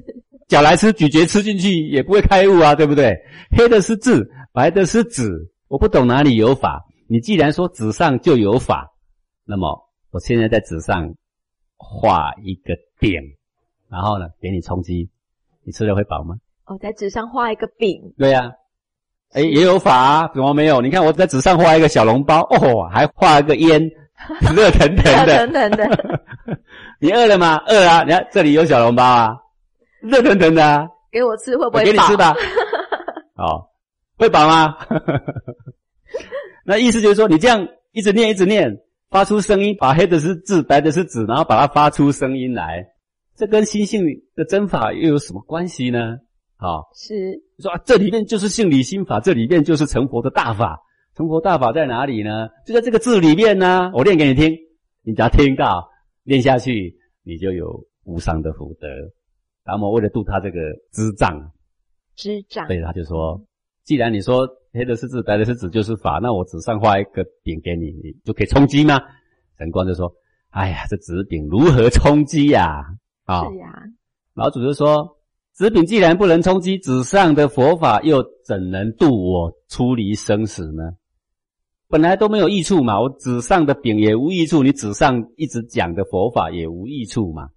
[0.47, 3.15] 搅来吃，咀嚼吃进去也不会开悟啊，对不对？
[3.57, 5.29] 黑的是字，白的是纸，
[5.67, 6.85] 我不懂哪里有法。
[7.07, 8.91] 你既然说纸上就有法，
[9.45, 9.67] 那么
[10.11, 11.13] 我现在在纸上
[11.77, 13.21] 画一个饼，
[13.89, 15.09] 然后呢，给你充饥，
[15.63, 16.35] 你吃了会饱吗？
[16.65, 18.51] 哦，在纸上画一个饼，对呀、
[19.33, 20.81] 哎，也有法啊，怎么没有？
[20.81, 23.81] 你看我在纸上画一个小笼包，哦，还画一个烟，
[24.55, 25.25] 热腾腾的。
[25.25, 26.19] 热腾腾的，
[26.99, 27.57] 你饿了吗？
[27.67, 28.03] 饿啊！
[28.03, 29.35] 你看这里有小笼包啊，
[30.07, 31.85] 热腾腾的啊，给我吃会不我会饱？
[31.85, 32.33] 给你吃吧。
[33.37, 33.67] 哦，
[34.17, 34.77] 会饱吗？
[36.65, 42.87] 那意思就是说，你这样一直念，一直念，发出声音，把黑的是字，白的是纸，然后把它发出声音来，
[43.35, 44.03] 这跟心性
[44.35, 46.17] 的真法又有什么关系呢？
[46.57, 50.79] 好、是说啊，这里面就是性理心法，这里面就是成佛的大法。
[51.15, 52.49] 成佛大法在哪里呢？
[52.65, 53.91] 就在这个字里面呢。
[53.93, 54.53] 我念给你听，
[55.03, 55.89] 你只要听到，
[56.23, 58.87] 念下去，你就有无上的福德。
[59.65, 60.59] 达摩为了度他这个
[60.91, 61.51] 智障，
[62.15, 63.41] 智障所以他就说，
[63.83, 69.01] 既然你说黑的是字，白的是纸就是法，那我纸上画一个饼给你，你就可以充饥吗？
[69.57, 70.13] 神光就说，
[70.51, 72.85] 哎呀，这纸饼如何充饥呀？
[73.25, 73.67] 啊、是呀，
[74.35, 75.17] 老祖就说
[75.57, 80.91] ：“纸饼既然不能充饥，纸上的佛法又怎能度我出离生死呢？
[81.87, 87.49] 本来都没有益处嘛，我纸上的饼也无益处，你纸上一直讲的佛法也无益处嘛。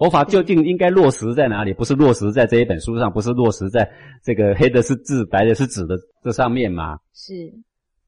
[0.00, 1.74] 佛法究竟应该落实在哪里？
[1.74, 3.86] 不是落实在这一本书上，不是落实在
[4.24, 6.96] 这个黑的是字，白的是纸的这上面吗？
[7.12, 7.52] 是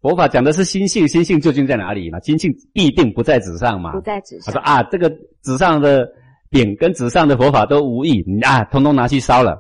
[0.00, 2.18] 佛法讲的是心性，心性究竟在哪里嘛？
[2.20, 3.92] 心性必定不在纸上嘛？
[3.92, 4.60] 不在纸上他说。
[4.62, 5.10] 啊，这个
[5.42, 6.08] 纸上的
[6.48, 9.50] 饼跟纸上的佛法都无益，你啊，通通拿去烧了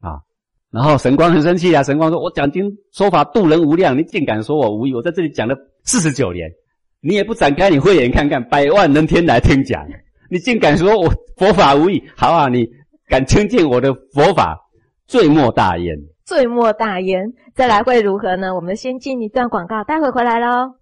[0.00, 0.20] 啊。
[0.70, 4.92] 然后神光很生气啊，神光说：“我讲经说法度人无量，你竟敢说我无益？
[4.94, 6.50] 我在这里讲了四十九年，
[7.00, 9.82] 你也不展开你慧眼看看，百万人天来听讲，
[10.32, 12.00] 你竟敢说我佛法无益？
[12.16, 12.64] 好啊，你
[13.08, 14.56] 敢轻贱我的佛法，
[15.08, 17.32] 罪莫大焉。”罪莫大焉。
[17.52, 18.54] 再来会如何呢？
[18.54, 20.76] 我们先进一段广告，待会回来喽。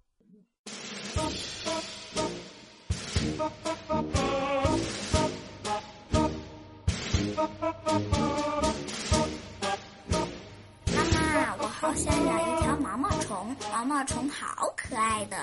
[10.95, 15.35] 妈妈，我好想养一条毛毛虫，毛毛虫好可爱的，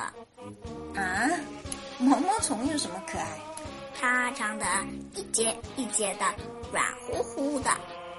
[0.94, 1.28] 啊，
[1.98, 3.24] 毛毛虫有什么可爱？
[3.98, 4.66] 它长得
[5.14, 6.26] 一节一节的，
[6.72, 7.70] 软乎乎的，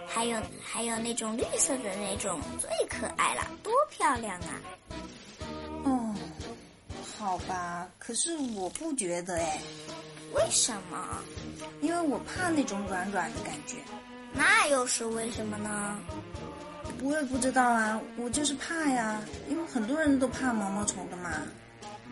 [0.07, 4.61] 还有还有那种绿色的那种最可爱了，多漂亮啊！
[5.83, 6.15] 哦，
[7.17, 9.61] 好吧，可是我不觉得哎，
[10.33, 11.23] 为什么？
[11.81, 13.77] 因为我怕那种软软的感觉。
[14.33, 15.99] 那又是为什么呢？
[17.03, 21.29] 我也不知道啊，我就是怕呀，因为很多人都怕毛毛虫的嘛。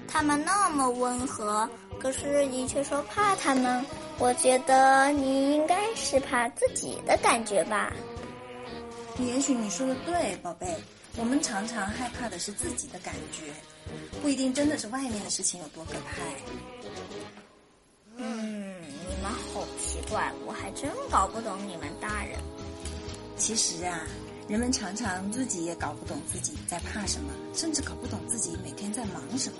[0.07, 1.67] 它们那么温和，
[1.99, 3.85] 可是你却说怕他们。
[4.17, 7.93] 我觉得你应该是怕自己的感觉吧。
[9.19, 10.73] 也许你说的对，宝贝，
[11.17, 13.51] 我们常常害怕的是自己的感觉，
[14.21, 16.21] 不一定真的是外面的事情有多可怕。
[18.15, 22.39] 嗯，你们好奇怪，我还真搞不懂你们大人。
[23.35, 24.07] 其实啊，
[24.47, 29.59] 人们常常自己也搞不懂自己在怕什么，甚至搞不懂自己每天在忙什么。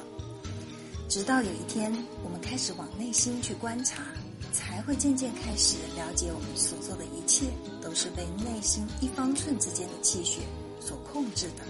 [1.07, 4.03] 直到有一天，我们开始往内心去观察，
[4.51, 7.45] 才会渐渐开始了解，我们所做的一切
[7.81, 10.41] 都是被内心一方寸之间的气血
[10.79, 11.63] 所控制的。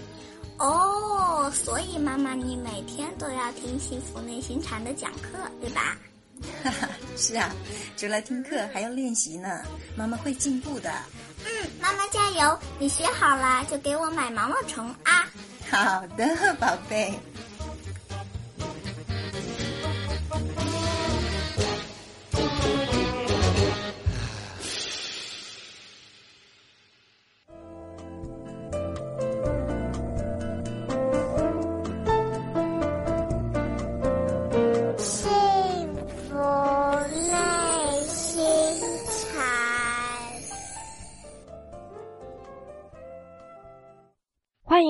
[0.58, 5.96] 哦，所以妈妈，你每天都要听幸福内心禅的讲课，对吧？
[6.62, 7.54] 哈哈，是啊，
[7.96, 9.62] 除了听课还要练习呢，
[9.96, 10.90] 妈妈会进步的。
[11.44, 12.58] 嗯，妈妈加油！
[12.78, 15.28] 你学好了就给我买毛毛虫啊！
[15.70, 17.14] 好的，宝贝。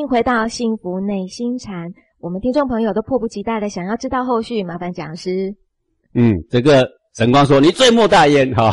[0.06, 1.92] 迎回到幸福内心禅。
[2.20, 5.52] 我们听众朋友都迫不及待的想要知道后续，麻烦讲师。
[6.14, 8.70] 嗯，这个神光说：“你罪莫大焉，哈，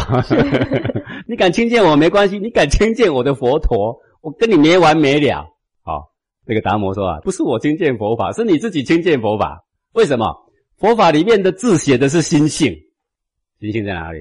[1.28, 5.44] 你敢轻贱我没关系，你敢轻贱我的佛陀，我跟你没完没了。”
[5.82, 6.12] 好，
[6.46, 9.66] 这个达摩说啊，不是我轻贱佛法，是你自己轻贱佛法。
[9.94, 10.28] 为什么？
[10.78, 12.72] 佛法里面的字写的是心性，
[13.60, 14.20] 心性在哪里？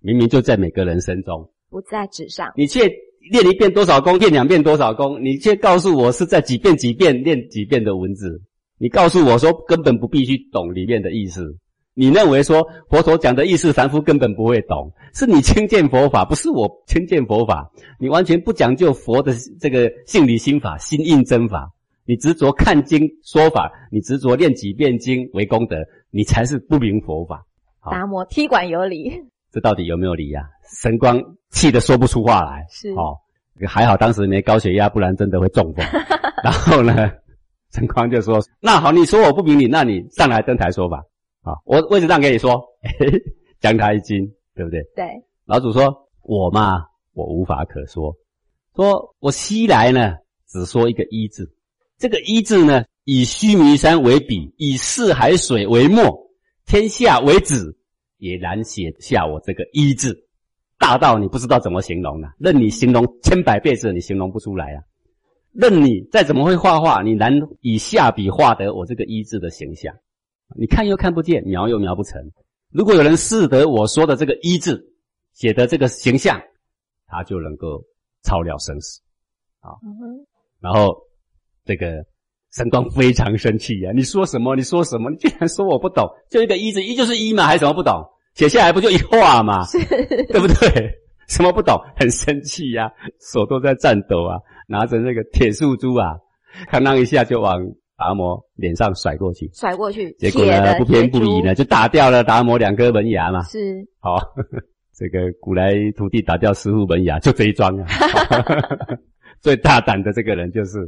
[0.00, 2.52] 明明就在每个人身中，不在纸上。
[2.56, 2.90] 你却
[3.30, 8.42] 练一遍多少功，练两遍多少功，你却告诉我是在几遍几遍练几遍的文字。
[8.78, 11.56] 你告诉我说根本不必须懂里面的意思。
[11.94, 17.72] 你认为说佛陀讲的意思，凡夫根本不会懂，是你轻贱佛法，不是我轻贱佛法。
[17.98, 21.72] 你完全不讲究佛的这个性理心法、心印真法，
[22.06, 25.76] 你执着看经说法，你执着念几遍经为功德，
[26.12, 27.44] 你才是不明佛法。
[27.90, 30.42] 达摩踢馆有理，这到底有没有理呀？
[30.80, 32.66] 神光气得说不出话来。
[32.70, 33.16] 是哦，
[33.66, 35.84] 还好当时没高血压，不然真的会中风。
[36.44, 37.10] 然后呢，
[37.72, 40.98] 神光就说：“那好，你说我不明理，那你上来登台说吧。”
[41.42, 42.62] 啊，我位置让给你说，
[43.60, 44.82] 将他一惊，对不对？
[44.94, 45.06] 对。
[45.46, 46.84] 老祖说：“我嘛，
[47.14, 48.14] 我无法可说。
[48.76, 51.50] 说我西来呢，只说一个一字。
[51.96, 56.28] 这个一字呢，以须弥山为笔，以四海水为墨，
[56.66, 57.76] 天下为纸，
[58.18, 60.26] 也难写下我这个一字。
[60.78, 64.82] 大到你不知道怎么形容了，任你形容千百辈子，你形容不出来啊。
[65.52, 69.92] 任你再怎么会画画，你难以下笔画得我这个一字的形象。”
[70.56, 72.22] 你看又看不见，描又描不成。
[72.70, 74.82] 如果有人识得我说的这个“一”字
[75.32, 76.40] 写的这个形象，
[77.06, 77.84] 他就能够
[78.22, 79.00] 超了生死。
[79.60, 79.76] 啊，
[80.60, 80.96] 然后
[81.64, 82.04] 这个
[82.52, 83.90] 神光非常生气呀！
[83.94, 84.56] 你说什么？
[84.56, 85.10] 你说什么？
[85.10, 86.08] 你竟然说我不懂？
[86.30, 88.04] 就一个“一”字，“一”就是“一”嘛，还什么不懂？
[88.34, 89.64] 写下来不就一画嘛？
[90.28, 90.90] 对不对？
[91.28, 91.76] 什么不懂？
[91.96, 96.16] 很生气呀，手都在颤抖啊，拿着那个铁树珠啊，
[96.70, 97.58] 哐当一下就往。
[98.00, 103.42] 达摩脸上甩过去，甩过去，结果呢不偏不倚呢，就打掉了达摩两颗门牙嘛。
[103.42, 104.20] 是，好，
[104.96, 107.86] 这个古来徒弟打掉师傅门牙就这一桩啊。
[109.42, 110.78] 最大胆的这个人就是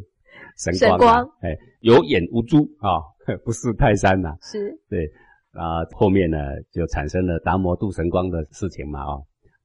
[0.63, 3.01] 神光，神光，哎，有眼无珠啊，
[3.45, 4.37] 不是泰山呐。
[4.43, 5.07] 是，对，
[5.53, 6.39] 啊，后面呢
[6.71, 9.19] 就产生了达摩渡神光的事情嘛，啊。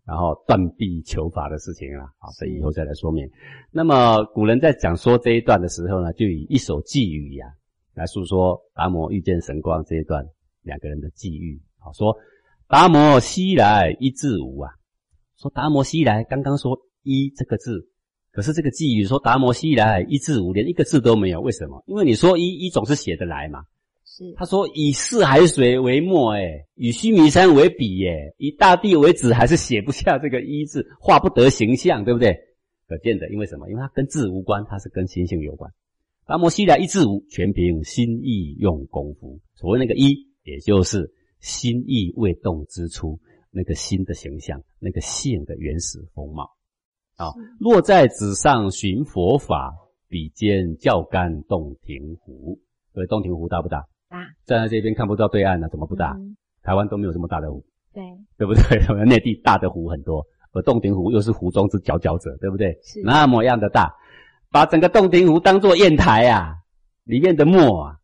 [0.08, 3.28] 然后断臂求法的事情啊，好，这以后再来说明。
[3.72, 7.48] 那么古人在讲说这一段的时候呢，就以一首寄语呀
[7.96, 10.24] 来诉说达摩遇见神光这一段
[10.62, 11.60] 两个人的际遇。
[11.80, 12.16] 好，说
[12.68, 14.70] 达摩西来一字无啊，
[15.38, 17.90] 说达摩西来刚刚说一这个字，
[18.36, 21.40] 可是这个寄语说达摩西来一字无，连一个字都没有。
[21.40, 21.82] 为什么？
[21.88, 23.64] 因为你说一一总是写得来嘛。
[24.38, 32.34] 他说：“以四海水为墨，哎，以须弥山为笔，哎，以大地为纸，还是写不下这个一字，画不得形象，对不对？
[32.88, 33.70] 可见的，因为什么？
[33.70, 35.70] 因为它跟字无关，它是跟心性有关。
[36.26, 39.40] 达摩西来一字无，全凭心意用功夫。
[39.56, 43.20] 所谓那个一，也就是心意未动之初，
[43.52, 46.55] 那个心的形象，那个性的原始风貌。
[47.16, 49.74] 啊，落在纸上寻佛法，
[50.10, 52.60] 笔尖教干洞庭湖。
[52.94, 56.16] 各位，洞庭湖大不大？”大站在这边看不到对岸呢，怎么不大？
[56.62, 58.04] 台湾都没有这么大的湖，对
[58.38, 58.80] 对不对？
[58.90, 62.78] 我 们内地大的湖很多，而洞庭湖又是湖中之佼佼者，对不对？
[62.84, 63.94] 是那么样的大，
[64.52, 66.56] 把整个洞庭湖当做砚台啊，
[67.04, 67.98] 里面的墨啊，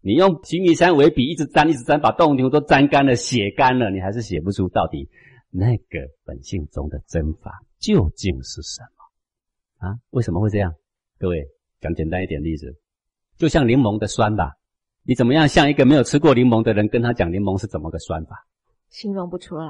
[0.00, 5.08] 你用须弥山为笔，一直沾一直沾，把洞庭湖都沾干了，写干了，你还是写不出到底
[5.54, 9.94] 那个本性中的真法究竟是什么啊？
[10.10, 10.74] 为什么会这样？
[11.18, 11.46] 各位
[11.78, 12.74] 讲简单一点例子，
[13.36, 14.52] 就像柠檬的酸吧。
[15.04, 18.46] 你怎么样像一个没有吃过柠檬的人跟他讲柠檬是怎么个酸法？
[18.88, 19.66] 形容不出来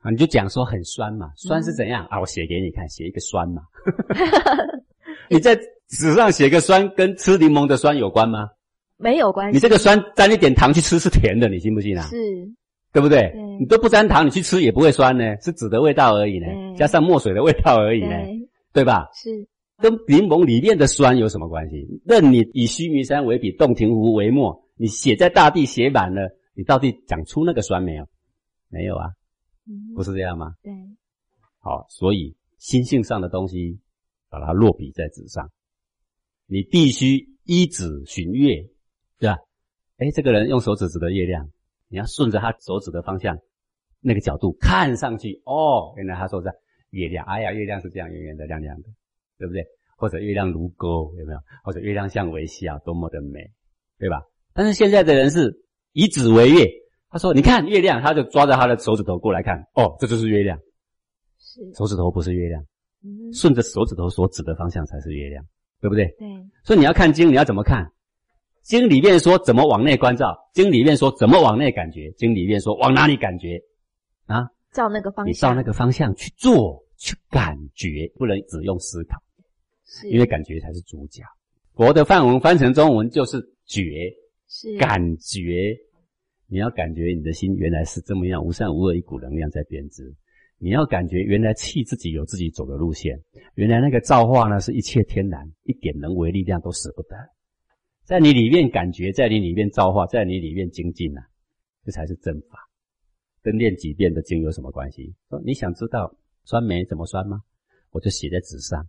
[0.00, 0.10] 啊！
[0.10, 2.18] 你就讲说很酸嘛，酸是怎样啊？
[2.20, 3.62] 我写给你看，写一个酸嘛。
[5.28, 5.54] 你在
[5.88, 8.48] 纸上写个酸，跟吃柠檬的酸有关吗？
[8.96, 9.56] 没有关系。
[9.56, 12.06] 你这个酸沾一点糖去吃是甜的，你信不信啊？
[12.08, 12.16] 是，
[12.92, 13.32] 对不对？
[13.58, 18.14] 你都不沾糖，你去吃也不会酸呢，是纸的味道而已呢，加上墨水的味道而已呢，
[18.72, 19.08] 对吧？
[19.14, 19.48] 是。
[19.80, 21.86] 跟柠檬里面的酸有什么关系？
[22.04, 24.64] 任你以须弥山为笔，洞庭湖为墨。
[24.74, 28.04] 你写在大地写满了，你到底讲出那个酸没有？
[28.68, 29.10] 没有啊，
[29.94, 30.54] 不是这样吗？
[30.62, 30.72] 对，
[31.60, 33.78] 好，所以心性上的东西，
[34.28, 35.48] 把它落笔在纸上，
[36.46, 38.56] 你必须依指寻月，
[39.18, 39.36] 对吧？
[39.98, 41.48] 哎，这个人用手指指的月亮，
[41.88, 43.38] 你要顺着他手指的方向，
[44.00, 46.52] 那个角度看上去，哦，原来他说在
[46.90, 48.88] 月亮，哎呀，月亮是这样圆圆的、亮亮的，
[49.38, 49.64] 对不对？
[49.96, 51.38] 或者月亮如钩，有没有？
[51.64, 53.40] 或者月亮像微笑，多么的美，
[53.98, 54.22] 对吧？
[54.54, 55.52] 但是现在的人是
[55.92, 56.66] 以指为月，
[57.10, 60.58] 他说：“你看月亮，他就抓着他的手指头过来看，哦，这就是月亮。
[61.38, 62.64] 是手指头不是月亮，
[63.32, 65.44] 顺着手指头所指的方向才是月亮。
[65.80, 66.06] 对不对？
[66.18, 66.26] 对，
[66.64, 67.88] 所以你要看经，你要怎么看？
[68.62, 73.58] 经里面说怎么往内关照，经里面说怎么往内感觉，经里面说往哪里感觉
[74.26, 74.48] 啊？
[74.72, 79.16] 照那个方向，你照那个方向去做，去感觉，不能只用思考，
[80.10, 81.22] 因为感觉才是主角。
[81.74, 84.12] 佛的梵文翻成中文就是觉，
[84.48, 85.74] 是感觉。
[86.50, 90.02] 你要感觉你的心原来是这么样无善无恶一股能量在编织。
[90.58, 93.16] 你要感觉原来气自己有自己走的路线，
[93.54, 97.16] 原来那个造化呢是一切天然，一点人为力量都舍不得。
[98.08, 101.28] 在你里面感觉，在你里面造化，在你里面精进啊，
[101.84, 102.58] 这才是真法。
[103.42, 105.14] 跟念几遍的经有什么关系？
[105.28, 107.42] 说你想知道酸梅怎么酸吗？
[107.90, 108.82] 我就写在纸上。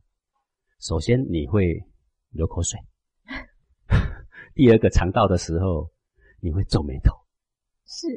[0.80, 1.84] 首先你会
[2.30, 2.80] 流口水，
[4.56, 5.92] 第二个尝到的时候
[6.40, 7.14] 你会皱眉头，
[7.86, 8.08] 是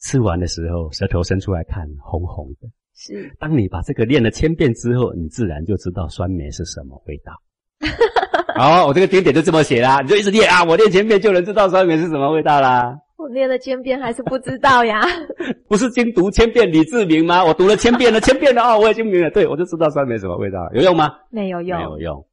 [0.00, 2.70] 吃完的时候舌头伸出来看红红的。
[2.94, 7.34] 是，当你把这个练了千遍之后，你自然就知道酸梅是什么味道。
[8.56, 12.96] 好，我这个点点就这么写啦，你就一直练啊，我练千遍就能知道酸梅是什么味道啦。
[13.16, 15.00] 我念了千遍还是不知道呀。
[15.66, 17.44] 不是经读千遍李志明吗？
[17.44, 21.10] 我读了千遍了， 千遍了哦，我已经明了，对我就知道酸梅什么味道，有用吗？
[21.30, 22.26] 没有用，没有用。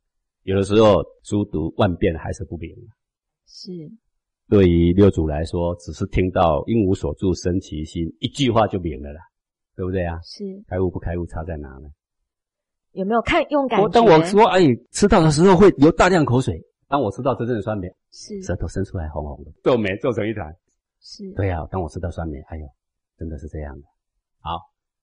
[0.43, 2.69] 有的时候书读万遍还是不明。
[3.47, 3.71] 是
[4.49, 9.21] 对于六祖来说，只是听到“应无所住生其心”一句话就明了啦，
[9.75, 10.19] 对不对啊？
[10.23, 11.89] 是，开悟不开悟差在哪呢？
[12.93, 13.83] 有没有看用感觉？
[13.83, 14.61] 我当我说哎，
[14.91, 16.61] 吃到的时候会流大量口水。
[16.87, 20.53] 当我吃到真正的酸梅，是舌头伸出来红红的，皱眉皱成一团。
[20.99, 22.65] 是，对呀、当我吃到酸梅，哎呦，
[23.17, 23.87] 真的是这样的。
[24.41, 24.59] 好，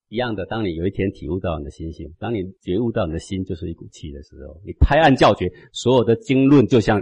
[0.07, 7.01] 一样的，当你有一天体悟到你的心性，当你觉悟到你的心就是一股气的时候，你拍案叫绝，所有的经论就像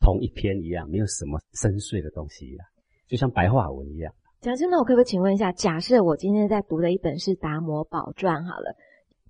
[0.00, 2.64] 同一篇一样，没有什么深邃的东西啦，
[3.08, 4.12] 就像白话文一样。
[4.40, 8.72] 讲真的，我可不可以请问一下，假设我今天在读的一本是《达摩宝传》好了，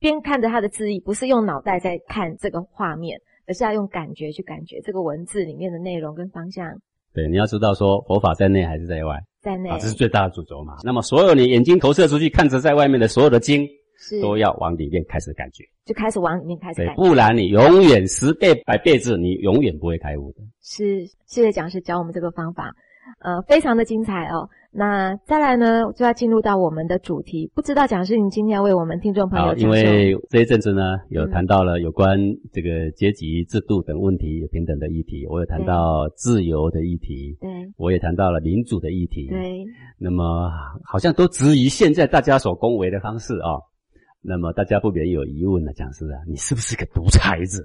[0.00, 6.66] 边看着他的字意，不是用脑袋在看这个画面，而是要用感觉去感觉这个文字里面的内容跟方向
[7.14, 9.70] 对，你要知道说佛法在内还是在外在内。
[9.70, 10.76] 啊，这是最大的主轴嘛。
[10.84, 15.64] 那么所有你眼睛投射出去看着在外面的所有的经，是都要往里面开始感觉。
[15.84, 17.02] 就开始往里面开始对，感觉。
[17.02, 20.42] 不然你永远十倍百倍字，你永远不会开悟的。
[20.62, 22.72] 是，谢谢讲师教我们这个方法，
[23.20, 24.48] 呃，非常的精彩哦。
[24.70, 27.50] 那再来呢，就要进入到我们的主题。
[27.54, 32.18] 不知道蒋师您今天要为我们听众朋友因为这一阵子呢，有嗯谈到了有关
[32.52, 39.64] 这个阶级制度等问题、平等的议题，我有谈到自由的议题，对我也谈到了民主的议题。，对
[39.98, 40.50] 那么
[40.84, 43.56] 好像都质疑现在大家所恭维的方式啊、
[44.20, 47.64] 那么大家不免有疑问了，讲师啊，你是不是个独裁者？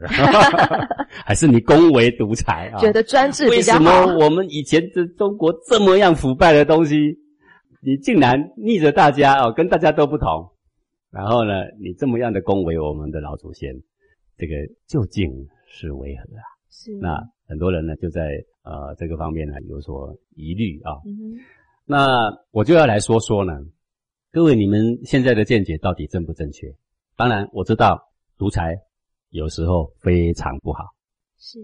[1.25, 2.77] 还是你恭维独裁啊？
[2.79, 3.81] 觉得专制为比较什。
[3.81, 7.17] 么我们以前的中国这么样腐败的东西，
[7.81, 10.51] 你竟然逆着大家哦，跟大家都不同？
[11.09, 13.73] 然后呢，你这么样的恭维我们的老祖先，
[14.37, 14.53] 这个
[14.87, 16.43] 究竟是为何啊？
[16.69, 18.21] 是那很多人呢就在
[18.63, 21.01] 呃这个方面呢有所疑虑啊。
[21.85, 23.59] 那我就要来说说呢，
[24.33, 26.65] 各位你们现在的见解到底正不正确？
[27.15, 28.75] 当然我知道独裁
[29.29, 30.85] 有时候非常不好。
[31.37, 31.59] 是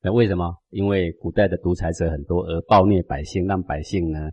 [0.00, 0.56] 那为什么？
[0.70, 4.30] 因为古代的独裁者很多，而暴虐百姓，让百姓呢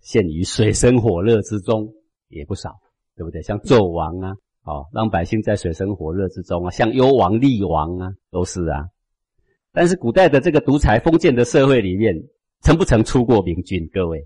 [0.00, 1.92] 陷于水深火热之中
[2.28, 2.70] 也不少，
[3.16, 3.42] 对不对？
[3.42, 8.84] 像纣王啊，哦，让百姓在水深火热之中啊，像幽王、厉王啊，都是啊。
[9.72, 12.14] 但是古代的这个独裁封建的社会里面，
[12.60, 13.90] 曾不曾出过明君？
[13.92, 14.22] 各位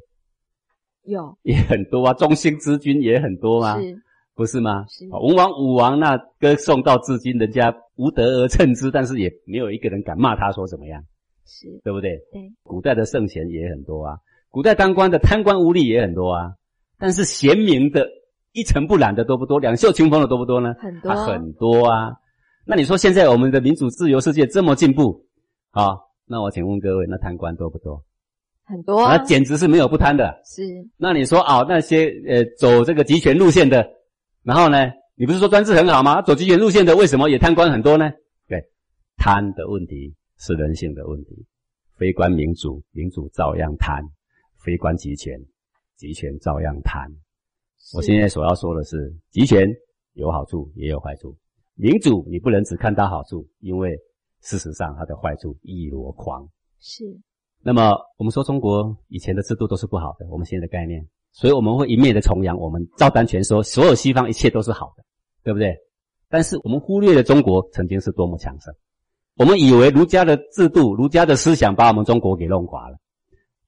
[1.09, 4.01] 有也很多啊，中兴之君也很多啊，是
[4.35, 4.85] 不是吗？
[5.11, 11.03] 文王、武王那歌颂到至今，人家无德而称之，但是也没有一个人敢骂他说怎么样。
[11.45, 12.11] 是对不对？
[12.31, 14.19] 对古代的圣贤也很多啊，
[14.51, 16.53] 古代当官的贪官污吏也很多啊，
[16.99, 18.07] 但是贤明的、
[18.53, 19.59] 一尘不染的多不多？
[19.59, 20.75] 两袖清风的多不多呢？
[20.79, 22.13] 很多啊，很多啊。
[22.67, 25.25] 那你说现在我们的民主自由世界这么进步
[25.71, 25.97] 啊？
[26.27, 28.05] 那我请问各位，那贪官多不多？
[28.69, 30.41] 很多啊那简直是没有不贪的。
[30.45, 30.63] 是
[30.99, 33.89] 那你说啊，那些呃走这个集权路线的，
[34.43, 36.21] 然后呢，你不是说专制很好吗？
[36.21, 38.11] 走集权路线的为什么也贪官很多呢？
[38.47, 38.63] 对，
[39.17, 41.47] 贪的问题是人性的问题，
[41.97, 44.05] 非官民主，民主照样贪；
[44.63, 45.35] 非官集权，
[45.97, 47.11] 集权照样贪。
[47.95, 49.67] 我现在所要说的是，集权
[50.13, 51.35] 有好处也有坏处，
[51.75, 53.97] 民主你不能只看到好处，因为
[54.43, 56.47] 事实上它的坏处一箩筐。
[56.81, 57.05] 是
[57.63, 65.05] 那么我们说中国以前的制度都是不好的，我们现在的概念，所以我们会一面的崇洋，我们照单全收，所有西方一切都是好的，
[65.43, 65.77] 对不对？
[66.29, 68.73] 但是我们忽略了中国曾经是多么强盛，
[69.37, 72.97] 我们以为儒家的制度、儒家的思想把我们中国给弄垮了，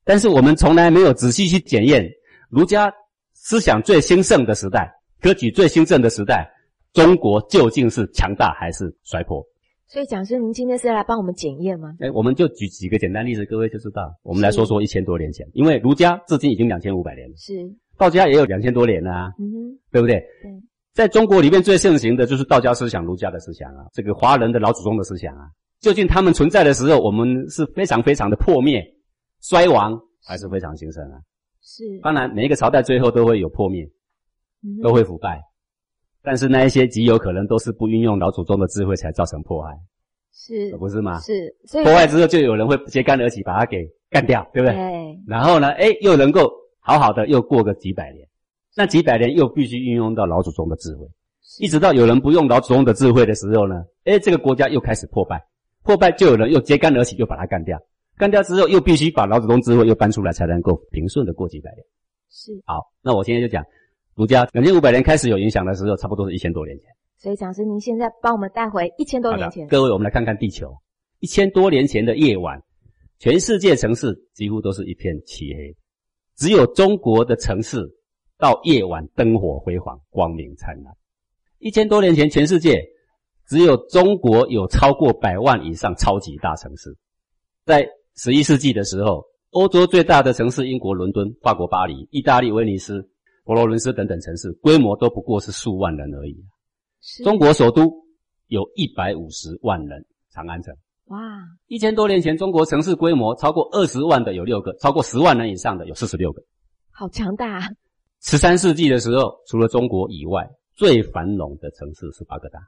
[0.04, 2.08] 但是我们从来没有仔细去检验
[2.48, 2.92] 儒家
[3.32, 6.48] 思想最兴盛的时代、科举最兴盛的时代，
[6.92, 9.44] 中国究竟是强大还是衰破？
[9.90, 11.96] 所以讲师，您今天是来帮我们检验吗？
[11.98, 14.14] 哎，我们就举几个简单例子，各位就知道。
[14.22, 17.54] 我们来说说一千多年前，因为儒家至今已经两千五百年了，是，
[17.98, 20.20] 道家也有两千多年了啊，嗯哼，对不对？
[20.42, 20.52] 对，
[20.92, 25.50] 在中国里面最盛行的就是道家思想、儒家的思想啊，这个华人的老祖宗的思想啊。
[25.80, 28.80] 究竟他们存在的时候，我们是非常非常的破灭、
[29.40, 31.18] 衰亡，还是非常兴盛啊？
[31.62, 33.82] 是，当然，每一个朝代最后都会有破灭，
[34.62, 35.42] 嗯都会腐败，
[36.22, 39.74] 但是那一些极有可能都是不运用老祖宗的智慧才造成破害，
[40.32, 41.18] 是不是吗？
[41.20, 44.76] 是，所以破坏之后，就有人会揭竿而起，把它给干掉，对不对？
[44.76, 48.26] 对，然后呢，哎，又能够好好的又过个几百年，
[48.76, 51.06] 那几百年又必须运用到老祖宗的智慧，
[51.58, 55.42] 一直到有人不用老祖宗的智慧的时候呢，哎，这个国家又开始破败，
[55.82, 57.80] 破败就有人又揭竿而起，又把它干掉，
[58.18, 61.84] 干掉之后又必须把老祖宗智慧又搬出来，才能够平顺的过几百年。
[62.30, 63.64] 是，好，那我现在就讲
[64.20, 66.84] 儒家两千五百年开始有影响的时候，差不多是一千多年前。
[67.16, 70.76] 所以讲师，您现在帮我们带回一千多年前，各位，我们来看看地球，
[71.20, 72.62] 一千多年前的夜晚，
[73.18, 75.74] 全世界城市几乎都是一片漆黑，
[76.36, 77.80] 只有中国的城市
[78.36, 80.92] 到夜晚灯火辉煌，光明灿烂。
[81.58, 82.78] 一千多年前，全世界
[83.46, 86.94] 只有中国有超过百万以上超级大城市。
[87.64, 93.09] 在十一世纪的时候，欧洲最大的城市英国伦敦、法国巴黎、意大利威尼斯、
[93.44, 96.36] 佛罗伦斯等等城市，规模都不过是数万人而已。
[97.00, 97.90] 是中国首都
[98.48, 100.74] 有一百五十万人，长安城。
[101.06, 101.18] 哇，
[101.66, 106.40] 一千多年前，中国城市规模超过二十万的有六个，超过十万人以上的有四十六个。
[106.90, 107.68] 好强大啊！
[108.22, 112.60] 十三世纪的时候，除了中国以外，最繁荣的城市是巴格达。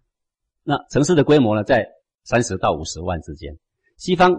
[0.65, 1.87] 那城市的规模呢，在
[2.25, 3.57] 三十到五十万之间。
[3.97, 4.35] 西方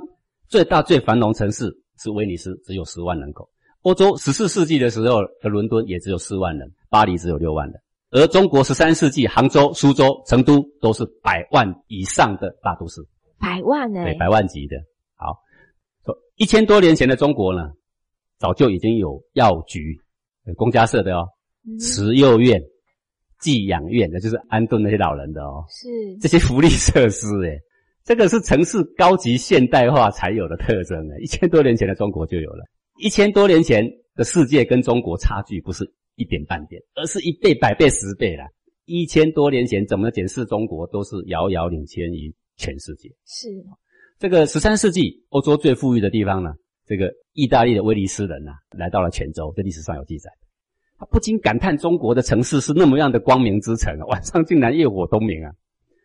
[0.49, 3.49] 最大最繁荣城市是威尼斯，只有十万人口。
[3.84, 7.75] 欧洲十四世纪的时候的伦敦也只有四万人，巴黎只有六万人。
[8.11, 13.01] 而中国十三世纪，杭州、苏州、成都都是百万以上的大都市。
[13.39, 14.77] 百万呢、对，百万级的。
[15.15, 15.36] 好，
[16.05, 17.71] 说一千多年前的中国呢，
[18.39, 19.99] 早就已经有药局，
[20.45, 21.27] 呃公家设的哦，
[21.67, 22.61] 嗯慈幼院、
[23.39, 25.89] 寄养院，那就是安顿那些老人的哦，是
[26.21, 27.59] 这些福利设施，诶，
[28.05, 32.63] 这个是城市高级现代化才有的特征诶，一千多年前的中国就有了。
[32.98, 33.84] 一千多年前
[34.16, 35.84] 的世界跟中国差距不是
[36.16, 38.46] 一点半点，而是一倍、百倍、十倍啦。
[38.86, 43.10] 一千多年前怎么检视中国，都是遥遥领先于全世界。
[43.26, 43.48] 是
[44.20, 46.54] 这个十三世纪欧洲最富裕的地方呢，
[46.86, 50.30] 这个意大利的威尼斯人呐、来到了泉州，这历史上有记载。
[51.00, 55.52] 他不禁感叹中国的城市是那么样的光明之城啊，晚上竟然夜火通明啊！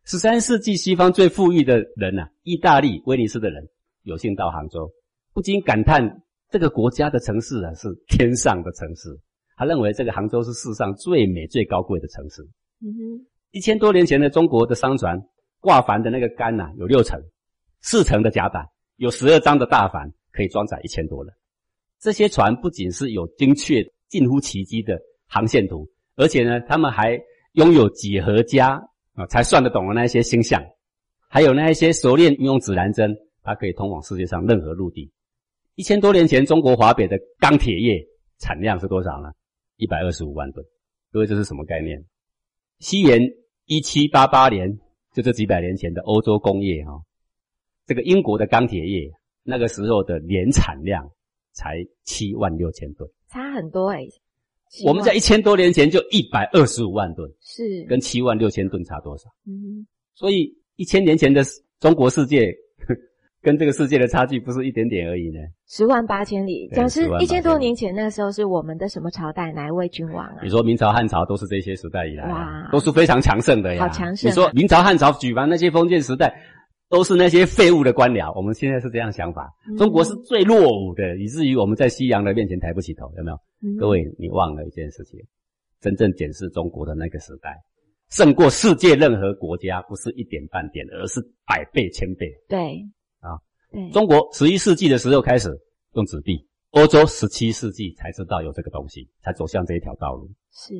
[0.04, 3.68] 十三世纪西方最富裕的人呐、意大利威尼斯的人
[4.04, 4.90] 有幸到杭州，
[5.34, 9.08] 不禁感叹这个国家的城市啊是天上的城市。
[9.56, 12.42] 他认为这个杭州是世上最美最高贵的城市。
[12.80, 15.20] 嗯哼，一千多年前的中国的商船
[15.58, 17.20] 挂帆的那个杆呐、有六层，
[17.80, 18.64] 四层的甲板，
[18.96, 21.34] 有十二张的大帆，可以装载一千多人。
[21.98, 24.96] 这些船不仅是有精确、近乎奇迹的
[25.26, 27.18] 航线图，而且呢，他们还
[27.54, 28.80] 拥有几何家
[29.14, 30.62] 啊才算得懂的那些星象，
[31.28, 35.10] 还有那一些熟练运用指南针，它可以通往世界上任何陆地。
[35.78, 38.04] 一千多年前，中国华北的钢铁业
[38.38, 39.30] 产量是多少呢？
[39.76, 40.66] 一百二十五万吨。
[41.12, 42.04] 各位，这是什么概念？
[42.80, 43.22] 西元
[43.66, 44.76] 一七八八年，
[45.14, 47.00] 就这几百年前的欧洲工业哈、
[47.86, 49.08] 这个英国的钢铁业
[49.44, 51.08] 那个时候的年产量
[51.52, 54.04] 才七万六千吨，差很多哎、
[54.84, 59.30] 我们在一千多年前就一百二十五万吨，是跟七万六千吨差多少？
[59.46, 61.40] 嗯所以一千年前的
[61.78, 62.52] 中国世界
[63.42, 65.38] 跟这个世界的差距不是一点点而已呢。
[65.68, 66.68] 十万八千里。
[66.68, 69.52] 对讲师一千多年前那个时候是我们的什么朝代？
[69.52, 70.48] 哪一位君王啊你？
[70.48, 73.86] 说明朝、汉朝都是这些时代以来啊、哇都是非常强盛的呀。
[73.86, 76.34] 好强盛啊你说明朝、汉朝举凡那些封建时代，
[76.88, 78.34] 都是那些废物的官僚。
[78.36, 83.36] 我们现在是这样想法，嗯中国是最落伍的，以至于我们在西洋的面前抬不起头，有没有？
[83.62, 85.20] 嗯各位，你忘了一件事情，
[85.80, 87.56] 真正检视中国的那个时代，
[88.10, 92.26] 胜过世界任何国家，不是一点半点，而是百倍、千倍。
[92.48, 92.97] 对啊，
[93.78, 95.48] 对，中国十一世纪的时候开始
[95.94, 100.28] 用纸币，欧洲十七世纪才知道有这个东西，才走向这一条道路。
[100.52, 100.74] 是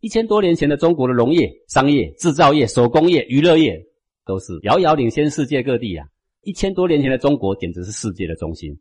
[0.00, 3.82] 一千多年前的中国的农业、商业、制造业、手工业、娱乐业
[4.24, 6.06] 都是遥遥领先世界各地啊！
[6.42, 8.78] 一千多年前的中国简直是世界的中心。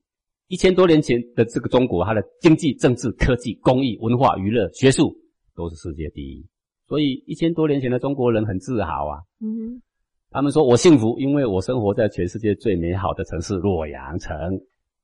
[0.48, 5.16] 一千多年前的这个中国，它的经济、政治、科技、工艺、文化、娱乐、学术
[5.56, 6.46] 都是世界第一。
[6.88, 9.18] 所以一千多年前的中国人很自豪啊！
[9.42, 9.82] 嗯
[10.36, 14.36] 他们说我幸福，因为我生活在全世界最美好的城市洛阳城。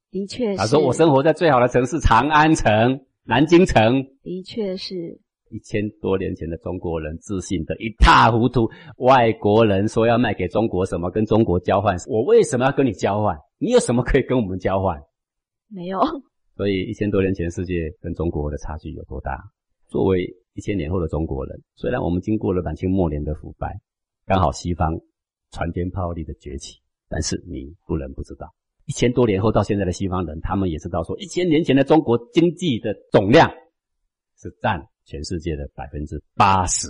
[0.09, 0.57] 的确是。
[0.57, 4.05] 他说我生活在最好的城市长安城、南京城。
[4.21, 5.17] 的确是
[5.49, 8.69] 一千多年前的中国人自信的一塌糊涂。
[8.97, 13.33] 外国人说要卖给中国什么，跟中国交换，我为什么要跟你交换？
[13.57, 15.01] 你有什么可以跟我们交换？
[15.69, 15.97] 没有。
[16.57, 19.41] 所以一千多年前世界跟中国的差距有多大？
[19.87, 23.79] 作为一千年后的中国人，虽然我们经过了满清末年的腐败，
[24.25, 24.99] 刚好西方
[25.51, 26.79] 船坚炮利的崛起，
[27.09, 28.53] 但是你不能不知道，
[28.85, 33.49] 一千多年后到现在的西方人，他们也知道说，一千年前的中国经济的总量
[34.39, 36.87] 是占全世界的百分之八十。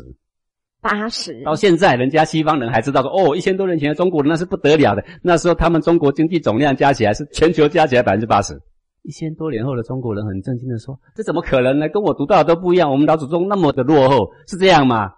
[0.80, 8.59] 八十到现在，人家西方人还知道说，哦，一千多年前的中国人那是不得了的，那时候他们中国经济总量加起来是全球加起来百分之八十。
[9.03, 11.89] 一千多年后的中国人很震惊的说：“这怎么可能呢？
[11.89, 12.91] 跟我读到的都不一样。
[12.91, 15.12] 我们老祖宗那么的落后，是这样吗？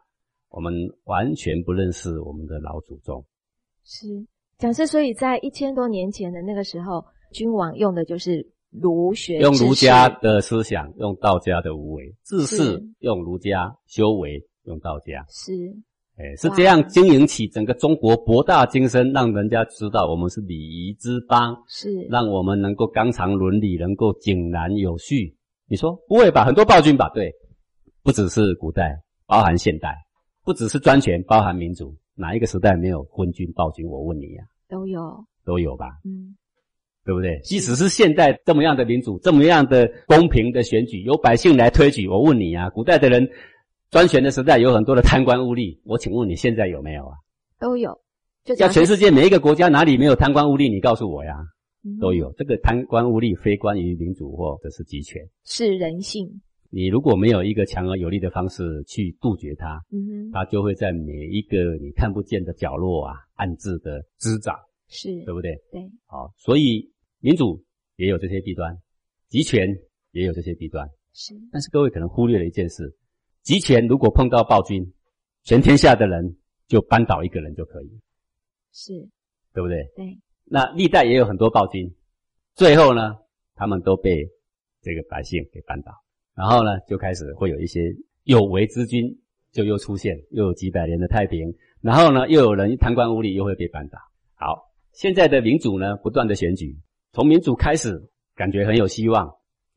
[0.50, 0.74] 我们
[1.04, 3.26] 完全不认识我们的老祖宗。”
[3.86, 4.08] 是
[4.58, 15.26] 讲师，所以在一千多年前的那个时候，君王用的就是儒学，用儒家的思想，用道家的无为；治世用儒家，修为用道家。
[15.30, 15.54] 是。
[16.16, 25.36] 哎，是这样经营起整个中国博大精深，让人家知道我们是礼仪之邦，是让我们能够纲常伦理，能够井然有序。
[25.68, 26.46] 你说不会吧？
[26.46, 27.10] 很多暴君吧？
[27.16, 27.34] 对，
[28.04, 29.96] 不只是古代，包含现代，
[30.44, 33.88] 不只是专权，包含民主，哪一个时代没有昏君暴君？
[33.88, 35.88] 我问你呀，都有，都有吧？
[36.06, 36.36] 嗯，
[37.06, 37.40] 对不对？
[37.44, 43.30] 即使是现代这么样的民主，这么样的公平的选举，由百姓来推举，我问你呀，古代的人。
[43.92, 47.14] 专权的时代有很多的贪官污吏，我请问你现在有没有啊？
[47.60, 47.96] 都有。
[48.44, 50.68] 就要全世界每一个国家哪里没有贪官污吏？
[50.68, 51.36] 你告诉我呀。
[52.02, 52.34] 都有。
[52.36, 56.42] 这个贪官污吏非关于民主或者是集权，是人性。
[56.76, 64.58] 你如果没有一个强而有力的方式去杜绝它，嗯哼，它就会在每一个你看不见的角落啊，暗自的滋长，
[64.88, 65.54] 是对不对？
[65.72, 65.88] 对。
[66.08, 67.64] 好，所以民主
[67.98, 68.76] 也有这些弊端，
[69.30, 69.70] 集权
[70.14, 70.90] 也有这些弊端。
[71.14, 71.36] 是。
[71.52, 72.98] 但是各位可能忽略了一件事。
[73.44, 74.84] 集权如果碰到暴君，
[75.44, 78.02] 全天下的人就扳倒一个人就可以，
[78.72, 78.94] 是，
[79.54, 79.84] 对不对？
[79.96, 80.18] 对。
[80.46, 81.94] 那历代也有很多暴君，
[82.56, 83.16] 最后呢，
[83.54, 84.28] 他们都被
[84.82, 85.92] 这个百姓给扳倒，
[86.36, 89.06] 然后呢，就开始会有一些有为之君
[89.52, 93.98] 就又出现，又有几百年的太平，然后呢，又有人贪官污吏又会被扳倒。
[94.36, 96.78] 好，现在的民主呢，不断的选举，
[97.12, 99.32] 从民主开始感觉很有希望，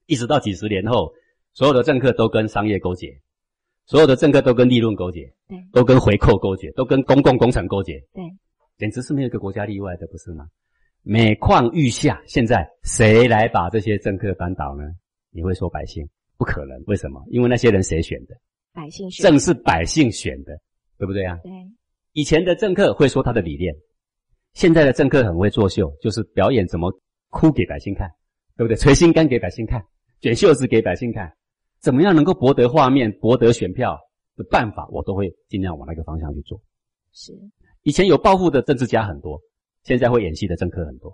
[0.06, 1.12] 一直到几十年后，
[1.52, 3.20] 所有的政客都跟商业勾结。
[3.88, 8.24] 所有的政客都跟利润勾结，对，都跟回扣勾结，都跟公共工程勾结，对，
[8.78, 10.44] 简直是没有一个国家例外的，不是吗？
[11.04, 14.82] 每况愈下，现在谁来把这些政客扳倒呢？
[15.30, 16.04] 你会说百姓？
[16.36, 17.22] 不可能，为什么？
[17.28, 18.34] 因为那些人谁选的？
[18.72, 20.58] 百姓选，正是百姓选的，
[20.98, 21.38] 对不对啊？
[21.42, 21.52] 对。
[22.12, 23.74] 以前的政客会说他的理念，
[24.54, 26.92] 现在的政客很会作秀，就是表演怎么
[27.30, 28.10] 哭给百姓看，
[28.56, 28.76] 对不对？
[28.76, 29.82] 捶心肝给百姓看，
[30.20, 31.32] 卷袖子给百姓看。
[31.78, 33.98] 怎么样能够博得画面、博得选票
[34.34, 36.60] 的办法，我都会尽量往那个方向去做。
[37.12, 37.32] 是，
[37.82, 39.40] 以前有抱负的政治家很多，
[39.84, 41.12] 现在会演戏的政客很多，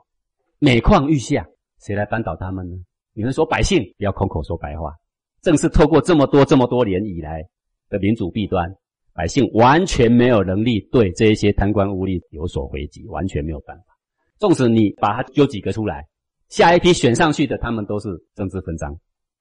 [0.58, 1.46] 每况愈下，
[1.80, 2.76] 谁来扳倒他们呢？
[3.12, 4.94] 你们说百姓不要空口说白话，
[5.42, 7.42] 正是透过这么多这么多年以来
[7.90, 8.72] 的民主弊端，
[9.12, 13.84] 百姓完全没有能力对这一些贪官污吏有所回击，完全没有办法。
[14.38, 16.06] 纵使你把他揪几个出来，
[16.48, 18.96] 下一批选上去的，他们都是政治分赃。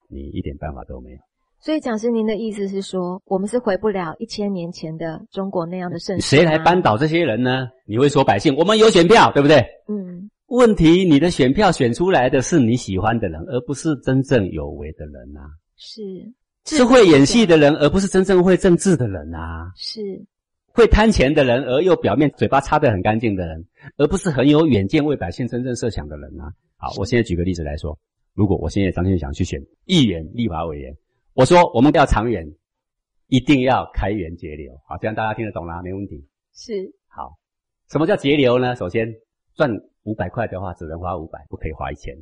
[0.10, 1.18] 你一点办法都没有，
[1.62, 6.36] 所以讲师，您的意思是说，我们是回不了一千年前的中国那样的盛世。
[6.36, 7.70] 谁来扳倒这些人呢？
[7.86, 9.64] 你会说百姓，我们有选票，对不对？
[9.88, 10.30] 嗯。
[10.47, 15.47] 问题，你的选票选出来的是你喜欢的人，而不是真正有为的人啊。
[15.84, 16.02] 是，
[16.66, 19.72] 是会演戏的人，而不是真正会政治的人啊。
[19.76, 20.00] 是，
[20.68, 23.66] 会贪钱的人，而又表面嘴巴擦得很干净的人，
[23.98, 26.54] 而不是很有远见、为百姓真正设想的人啊。
[26.78, 27.98] 好，我现在举个例子来说。
[28.36, 30.96] 如果我现在张庆祥去选议员、立法委员，
[31.34, 32.48] 我说我们要长远，
[33.28, 36.24] 一定要开源节流，好，这样大家听得懂啦，没问题。
[36.54, 37.40] 是好，
[37.90, 38.76] 什么叫节流呢？
[38.76, 39.12] 首先
[39.56, 39.70] 赚
[40.04, 42.16] 五百块的话，只能花五百，不可以花一千。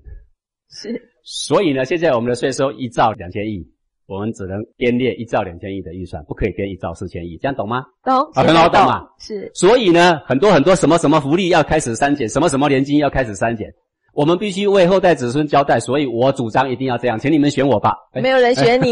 [0.71, 3.65] 是，所以呢，现在我们的税收一兆两千亿，
[4.05, 7.83] 我们只能编列一兆两千亿的预算，不可以编一兆四千亿，这样懂吗？
[8.03, 9.03] 懂，很好懂啊。
[9.19, 13.73] 是，所以呢，很多很多什么什么福利要开始删减，什么什么年金要开始删减。
[14.13, 17.95] 我们必须为后代子孙交代，所以我主张一定要这样，请你们选我吧。
[18.13, 18.91] 没有人选你，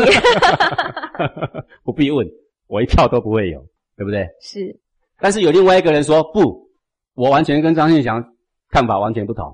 [1.84, 2.26] 不必问，
[2.68, 3.60] 我一票都不会有，
[3.98, 4.28] 对不对？
[4.42, 4.80] 是。
[5.20, 6.70] 但是有另外一个人说不，
[7.16, 8.24] 我完全跟张庆祥
[8.70, 9.52] 看法完全不同。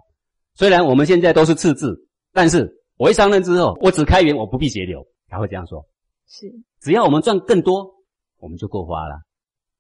[0.56, 1.98] 虽然我们现在都是赤字，
[2.34, 5.06] 但是我一上任之后，我只开源，我不必节流。
[5.30, 5.86] 他会这样说。
[6.28, 6.52] 是。
[6.82, 7.94] 只要我们赚更多，
[8.40, 9.16] 我们就够花了，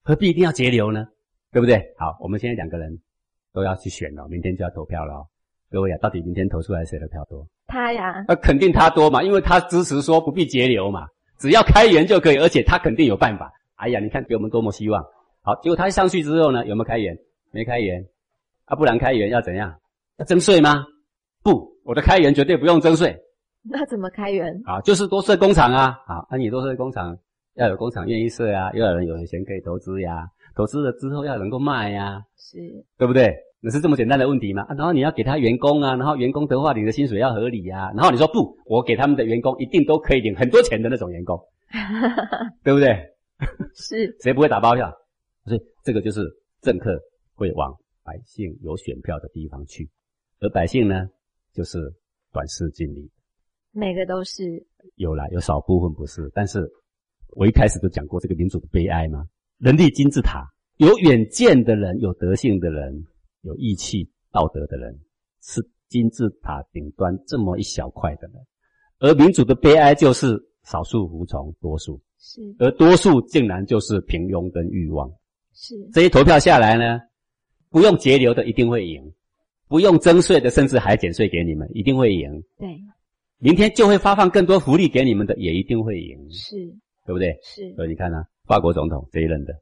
[0.04, 1.06] 何必一定要节流呢？
[1.52, 1.78] 对不对？
[1.98, 3.00] 好，我们现在两个人
[3.54, 5.28] 都要去选了，明天就要投票了。
[5.70, 7.48] 各位啊，到底明天投出来谁的票多？
[7.68, 11.08] 他呀，那肯定他多嘛，因为他支持说不必节流嘛，
[11.40, 13.52] 只要开源就可以，而且他肯定有办法。
[13.76, 15.04] 哎呀，你看给我们多么希望。
[15.42, 17.18] 好，结果他一上去之后呢，有没有开源？
[17.52, 18.04] 没开源。
[18.66, 19.76] 啊，不然开源要怎样？
[20.18, 20.86] 要征税吗？
[21.44, 23.16] 不，我的开源绝对不用征税。
[23.64, 24.62] 那怎么开源？
[24.66, 25.98] 啊，就是多设工厂啊。
[26.06, 27.18] 啊，那你多设工厂，
[27.56, 30.28] 要有工厂愿意设啊，又有人有钱可以投资呀。
[30.56, 32.58] 投资了之后要能够卖呀，是
[32.98, 33.34] 对不对？
[33.66, 34.66] 那是这么简单的问题吗？
[34.78, 37.92] 然后你要给他员工啊，然后员工的话，你的薪水要合理呀。
[37.96, 41.40] 然后你说不，我给他们的员工一定都可以领很多钱的那种员工，
[42.64, 42.96] 对不对？
[43.74, 44.92] 是， 谁不会打包票？
[45.46, 46.22] 所以这个就是
[46.62, 47.00] 政客
[47.36, 47.74] 会往
[48.04, 49.90] 百姓有选票的地方去，
[50.42, 51.08] 而百姓呢，
[51.54, 51.80] 就是
[52.32, 53.10] 短视近利。
[53.72, 56.30] 每个都是有啦，有少部分不是。
[56.34, 56.70] 但是
[57.30, 59.26] 我一开始都讲过这个民主的悲哀嘛，
[59.58, 60.46] 人力金字塔，
[60.78, 63.06] 有远见的人，有德性的人。
[63.46, 64.98] 有义气、道德的人
[65.42, 68.36] 是金字塔顶端这么一小块的人，
[69.00, 75.12] 而民主的悲哀就是少数服从多数，是，而多数竟然就是平庸跟欲望，
[75.52, 75.76] 是。
[75.92, 77.02] 这些投票下来呢，
[77.70, 79.14] 不用节流的一定会赢，
[79.74, 82.30] 不用征税的甚至还减税给你们，一定会赢。
[82.60, 82.80] 对，
[83.40, 86.30] 明天就会发放更多福利给你们的，也一定会赢。
[86.30, 86.56] 是，
[87.08, 87.36] 对不对？
[87.42, 87.74] 是。
[87.74, 89.54] 所以你看呢，法国总统这一任的，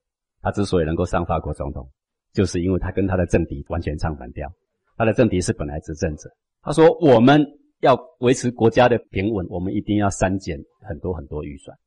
[0.41, 1.89] 他之所以能够上法国总统。
[2.33, 4.51] 就是因为他跟他的政敌完全唱反调，
[4.97, 6.29] 他的政敌是本来执政者。
[6.61, 7.41] 他说：“我们
[7.79, 11.77] 要维持国家的平稳，我们一定要删减很多很多预算，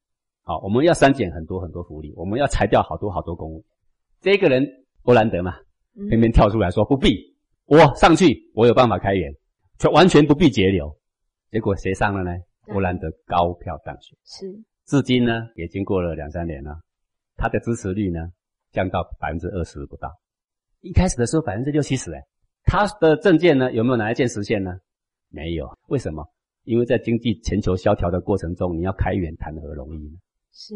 [0.44, 3.62] 好，我们要删减很多很多福利，我们要裁掉好多好多公务。”
[4.22, 4.66] 这个人
[5.02, 5.56] 欧兰德嘛，
[6.08, 7.33] 偏偏跳出来说：“不必，
[7.66, 9.32] 我上去，我有办法开源，
[9.78, 10.96] 全完全不必节流。”
[11.50, 12.36] 结果谁上了呢？
[12.68, 14.18] 欧兰德高票当选。
[14.24, 14.52] 是，
[14.86, 16.80] 至今呢，也经过了两三年了，
[17.36, 18.20] 他的支持率呢，
[18.72, 20.10] 降到百分之二十不到。
[20.80, 22.20] 一开始的时候百分之六七十，哎，
[22.64, 24.78] 他的证件呢有没有哪一件实现呢？
[25.28, 26.24] 没有，为什么？
[26.64, 30.16] 因为在经济全球萧条的过程中，你要开源谈何容易呢？
[30.52, 30.74] 是。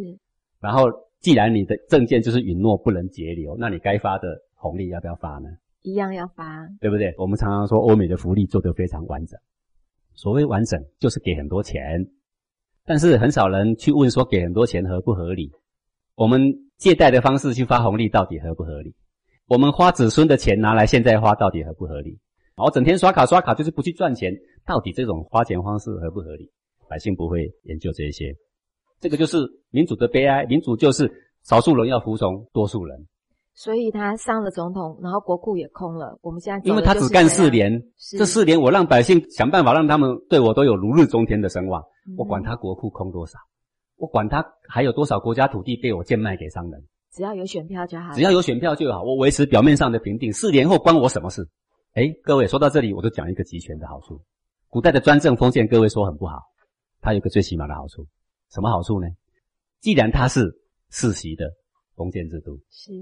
[0.61, 0.85] 然后，
[1.21, 5.49] 既然你的证件就是允诺不能节流，那你该发的红利要不要发呢？
[5.89, 7.15] 一样要发，对不对？
[7.17, 9.41] 我们常常说欧美的福利做得非常完整，
[10.15, 12.07] 所谓完整就是给很多钱，
[12.85, 15.51] 但是很少人去问说给很多钱合不合理？
[16.15, 18.95] 我们借贷的方式去发红利到底合不合理？
[19.47, 22.19] 我们花子孙的钱拿来现在花，到底合不合理？
[22.57, 24.35] 我整天刷卡刷卡就是不去赚钱，
[24.67, 26.51] 到底这种花钱方式合不合理？
[26.89, 28.35] 百姓不会研究这些，
[29.01, 29.39] 这个就是
[29.71, 30.45] 民主的悲哀。
[30.47, 31.11] 民主就是
[31.45, 33.07] 少数人要服从多数人。
[33.59, 36.17] 所以他上了总统，然后国库也空了。
[36.23, 37.83] 我们现在因为他只干四年，
[38.17, 41.83] 这四年我让百姓想办法让他们对我都有如日中天的声望。
[42.17, 43.37] 我管他国库空多少，
[43.97, 46.81] 我管他还有多少国家土地被我贱卖给商人。
[47.11, 49.03] 只要有选票就好，只要有选票就好。
[49.03, 51.45] 我维持表面上的平定，四年后关我什么事？
[51.95, 54.23] 哎，各位说到这里，我就讲一个集权的好处。
[54.69, 56.39] 古代的专政封建，各位说很不好，
[57.01, 58.07] 它有个最起码的好处，
[58.53, 59.09] 什么好处呢？
[59.81, 60.49] 既然它是
[60.91, 61.51] 世袭的
[61.97, 62.93] 封建制度，是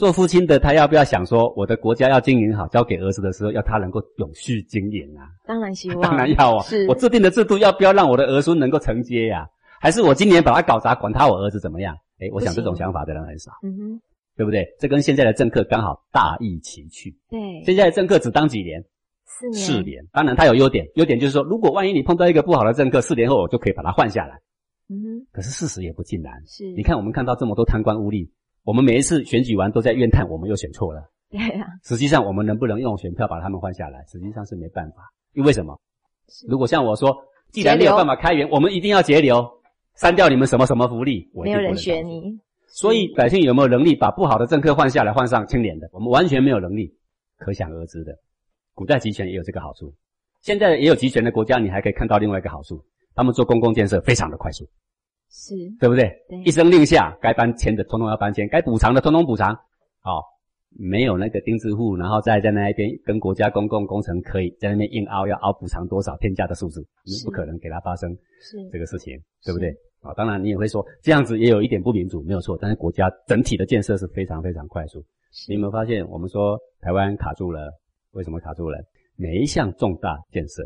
[0.00, 5.28] 做父亲的，他要不要想说，我的国家要经营好，交给儿子的时候，要他能够永续经营啊？
[5.46, 6.62] 当然希望， 当然要啊。
[6.62, 9.46] 是我制定的制度，要不要让我的儿孙能够承接呀？
[9.78, 11.94] 还是我今年把他搞砸，管他我儿子怎么样？
[12.18, 14.00] 哎，我想这种想法的人很少，嗯哼，
[14.38, 14.66] 对不对？
[14.78, 17.14] 这跟现在的政客刚好大异其趣。
[17.28, 18.82] 对，现在的政客只当几年？
[19.26, 19.62] 四年。
[19.62, 20.02] 四年。
[20.12, 24.40] 当然，他有优点，优点就是说，如果万一你碰到一个不好的政客，四年后我就可以把他换下来。
[24.88, 25.26] 嗯哼。
[25.30, 26.32] 可是事实也不尽然。
[26.46, 26.70] 是。
[26.72, 28.28] 你看，我们看到这么多贪官污吏，
[28.64, 31.02] 我们每一次选举完都在怨叹我们又选错了。
[31.30, 31.66] 对呀。
[31.84, 34.04] 实际上，我们能不能用选票把他们换下来？
[34.06, 35.12] 实际上是没办法。
[35.32, 35.78] 因为什么？
[36.48, 37.16] 如果像我说，
[37.50, 39.46] 既然没有办法开源，我们一定要节流。
[39.96, 42.38] 删掉你们什么什么福利，没有人选你。
[42.68, 45.90] 所以百姓有没有能力把不好的政客换下来，换上清廉的？
[45.92, 46.94] 我们完全没有能力，
[47.36, 48.16] 可想而知的。
[48.72, 49.92] 古代集权也有这个好处，
[50.40, 52.82] 现在也有集权的国家，你还可以看到另外一个好处：
[53.14, 54.66] 他们做公共建设非常的快速，
[55.30, 56.12] 是对不对？
[56.28, 59.56] 对，一声令下，该搬迁的通通要搬迁，该补偿的通通补偿。
[60.00, 60.22] 好，
[60.70, 68.16] 没有那个钉子户，然后再在那一边跟国家公共工程可以在那边硬凹，要凹补偿多少天价的数字，你不可能给他发生
[68.72, 69.70] 这个事情，对不对？
[70.00, 72.58] 啊，当然你也会说这样子也有一点不民主，没有错。
[72.60, 75.04] 但是国家整体的建设是非常非常快速。
[75.46, 77.70] 你有没有发现，我们说台湾卡住了，
[78.12, 78.78] 为什么卡住了？
[79.16, 80.62] 每一项重大建设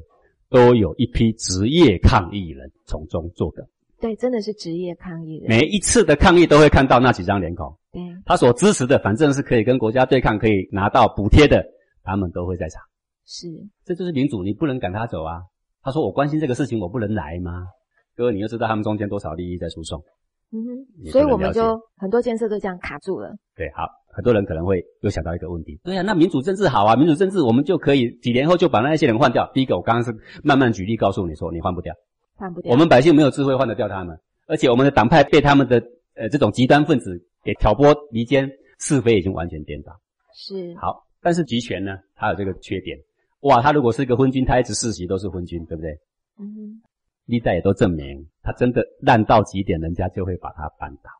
[0.49, 3.67] 都有一批职业抗议人从中作梗。
[4.05, 5.49] 对，真的是职业抗议人。
[5.49, 7.75] 每一次的抗议都会看到那几张脸孔。
[7.91, 11.65] 对，他所支持的，反正是可以跟国家对抗、可以拿到补贴的，
[12.03, 12.83] 他们都会在场。
[13.25, 13.49] 是，
[13.83, 15.41] 这就是民主，你不能赶他走啊。
[15.83, 17.65] 他说我关心这个事情，我不能来吗？
[18.15, 19.99] 各位，你又知道他们中间多少利益在输送。
[20.53, 23.35] 嗯哼，所以我们就很多建设都这样卡住了。
[23.57, 25.81] 对，好，很多人可能会又想到一个问题。
[25.83, 29.51] 对啊，那民主政治好啊，民主政治我们就可以几年后就把那些人换掉。
[29.55, 31.95] 第一个，我刚刚是慢慢举例告诉你说，你换不掉，
[32.37, 32.73] 换不掉。
[32.73, 35.83] 我们百姓没有智慧换得掉他们而且我们的党派被他们的
[36.15, 39.93] 呃这种极端分子给挑拨离间，是非已经完全颠倒。
[40.35, 42.99] 是好，但是集权呢，它有这个缺点。
[43.41, 45.91] 哇，他如果是一个昏君，他一直世袭都是昏君，对不对？
[46.39, 46.81] 嗯，
[47.27, 51.11] 历代也都证明，他真的烂到极点，人家就会把他扳倒，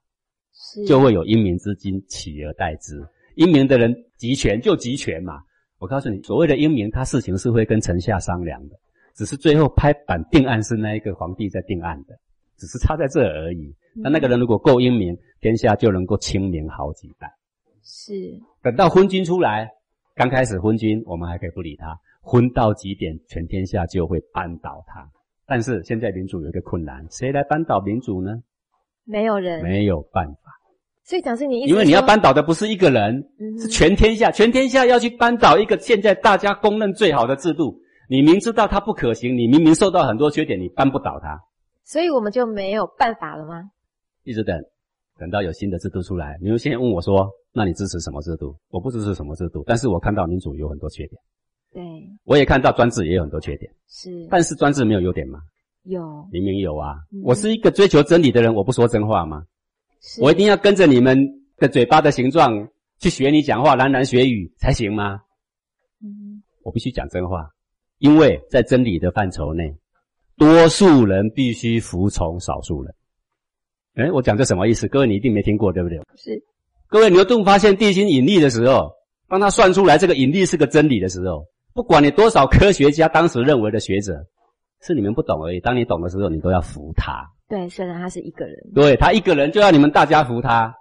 [0.53, 3.01] 是就会有英明之君取而代之。
[3.37, 5.41] 英明的人集权就集权嘛。
[5.79, 8.77] 我告诉你，所谓的英明，他事情是会跟臣下商量的，
[9.15, 12.15] 只是最后拍板定案是那一个皇帝在定案的，
[12.59, 13.75] 只是差在这而已。
[13.95, 17.33] 那那个人如果够英明，天下就能够清明好几代。
[17.85, 18.13] 是
[18.63, 19.71] 等到昏君出来，
[20.15, 25.09] 刚开始昏君我们还可以不理他，昏到极点，全天下就会扳倒他。
[25.47, 28.43] 但是现在民主有一个困难，谁来扳倒民主呢？
[29.05, 30.51] 没有人，没有办法，
[31.05, 37.79] 所以讲是你因为你要扳倒的不是一个人，嗯是全天下，全天下要去扳倒一个现在大家公认最好的制度。
[38.15, 41.37] 你明知道它不可行，你明明受到很多缺点，你扳不倒它，
[41.83, 43.69] 所以我们就没有办法了吗？
[44.23, 44.57] 一直等，
[45.19, 51.21] 等到有新的制度出来，你们现在问我说：“那你支持什么制度？”我不支持什么制度，但是我看到民主有很多缺点，
[51.73, 51.83] 对，
[52.23, 55.41] 我也看到专制也有很多缺点，是，但是专制没有优点吗？
[55.83, 57.21] 有，明明有啊嗯！
[57.25, 59.45] 我是一个追求真理的人，我不说真话吗？
[60.01, 61.19] 是我一定要跟着你们
[61.57, 62.69] 的嘴巴的形状
[63.01, 65.21] 去学你讲话，喃喃学语才行吗？
[66.01, 67.51] 嗯我必须讲真话，
[68.05, 69.75] 因为在真理的范畴内，
[70.37, 72.95] 多数人必须服从少数人。
[73.95, 74.87] 哎，我讲这什么意思？
[74.89, 75.99] 各位你一定没听过，对不对？
[76.15, 76.39] 是
[76.87, 78.93] 各位牛顿发现地心引力的时候，
[79.27, 84.23] 当他算出来这个引力是个真理的时候，不管你多少科学家当时认为的学者，
[84.83, 85.59] 是你们不懂而已。
[85.61, 87.27] 当你懂的时候，你都要服他。
[87.49, 90.75] 对，虽然他是一个人，对他一个人就要你们大家服他，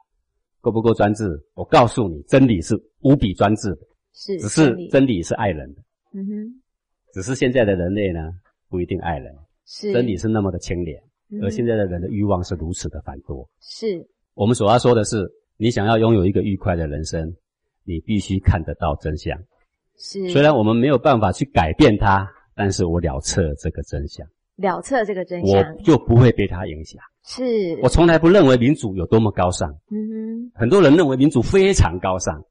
[0.59, 1.41] 够不够专制？
[1.53, 5.82] 我告诉你，真理是无比专制的，是只是真理是爱人的，
[6.13, 6.61] 嗯哼，
[7.14, 8.32] 只是现在的人类呢
[8.70, 9.32] 不一定爱人，
[9.68, 9.93] 是。
[9.93, 10.99] 真理是那么的清廉，
[11.32, 11.39] 嗯。
[11.43, 13.47] 而现在的人的欲望是如此的繁多。
[13.61, 14.05] 是。
[14.34, 17.32] 我们所要说的是，你想要拥有一个愉快的人生，
[17.86, 19.38] 你必须看得到真相。
[19.95, 25.61] 是，虽然我们没有办法去改变它，但是我了测这个真相，了测这个真相。
[25.61, 26.99] 我就不会被它影响。
[27.24, 27.78] 是。
[27.84, 30.51] 我从来不认为民主有多么高尚，嗯哼。
[30.55, 32.43] 很多人认为民主非常高尚，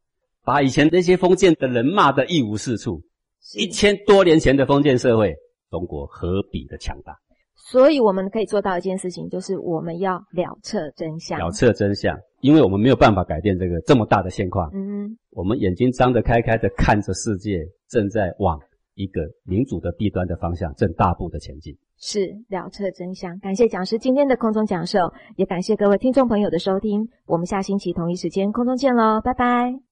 [0.45, 3.03] 把以前那些封建的人骂得一无是处。
[3.43, 5.35] 哼，一千多年前的封建社会，
[5.71, 7.19] 中国何比的强大？
[7.55, 11.39] 所以我们可以做到一件事情，就是我们要了测真相。
[11.39, 18.61] 了测真相，因为我们没有办法改变这个这么大的现况，嗯我们眼睛张得开开的看着世界正在往
[18.95, 21.75] 一个民主的弊端的方向正大步的前进。
[21.99, 23.39] 是了测真相。
[23.39, 24.99] 感谢讲师今天的空中讲授，
[25.37, 27.09] 也感谢各位听众朋友的收听。
[27.27, 29.92] 我们下星期同一时间空中见喽，拜拜。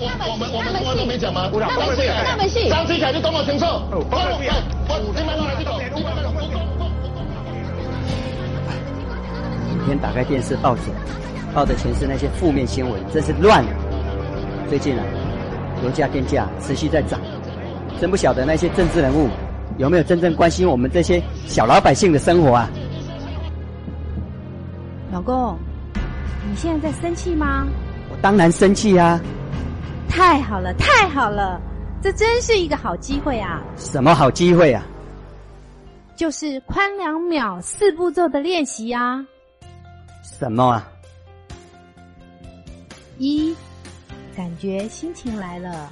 [0.00, 1.50] 我们我们我都没讲吗？
[1.52, 2.68] 那么细，那么细。
[2.68, 3.64] 张志凯，你懂我清楚？
[3.64, 4.14] 我我
[4.88, 5.72] 我你们来这个。
[9.78, 10.82] 每天打开电视、报纸，
[11.54, 13.70] 报的全是那些负面新闻，真是乱了。
[14.68, 15.04] 最近啊，
[15.82, 17.18] 油价、电价持续在涨，
[18.00, 19.28] 真不晓得那些政治人物
[19.78, 22.70] 有没有真正关心我们这些小老百姓的生活啊？
[25.10, 25.58] 老公，
[26.48, 27.66] 你现在在生气吗？
[28.10, 29.20] 我当然生气啊！
[30.08, 31.60] 太好了，太好了，
[32.02, 33.62] 这真是一个好机会啊！
[33.76, 34.84] 什么好机会啊？
[36.16, 39.24] 就是宽两秒四步骤的练习啊！
[40.22, 40.88] 什么啊？
[43.18, 43.54] 一，
[44.36, 45.90] 感觉心情来了，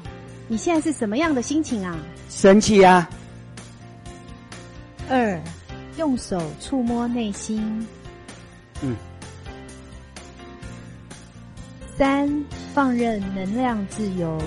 [0.48, 1.96] 你现在是什么样的心情啊？
[2.28, 3.08] 生气啊！
[5.08, 5.40] 二，
[5.98, 7.86] 用手触摸内心。
[8.82, 8.96] 嗯。
[11.96, 12.44] 三，
[12.74, 14.38] 放任能量自由。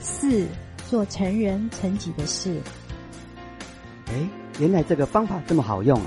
[0.00, 0.48] 四，
[0.90, 2.60] 做成人成己的事。
[4.08, 4.14] 哎，
[4.58, 6.06] 原来这个方法这么好用啊！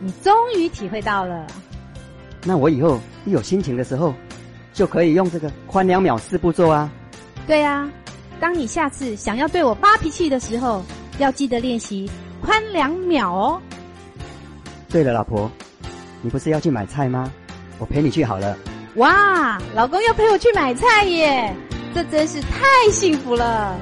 [0.00, 1.46] 你终于体会到了。
[2.44, 4.14] 那我以后一有心情的时候，
[4.72, 6.90] 就可以用这个宽两秒四步骤啊。
[7.46, 7.86] 对啊，
[8.40, 10.82] 当你下次想要对我发脾气的时候，
[11.18, 12.10] 要记得练习
[12.42, 13.60] 宽两秒哦。
[14.88, 15.50] 对了，老婆，
[16.22, 17.32] 你不是要去买菜吗？
[17.78, 18.56] 我陪你去好了。
[18.96, 21.54] 哇，老公要陪我去买菜耶，
[21.94, 23.76] 这真是太幸福了。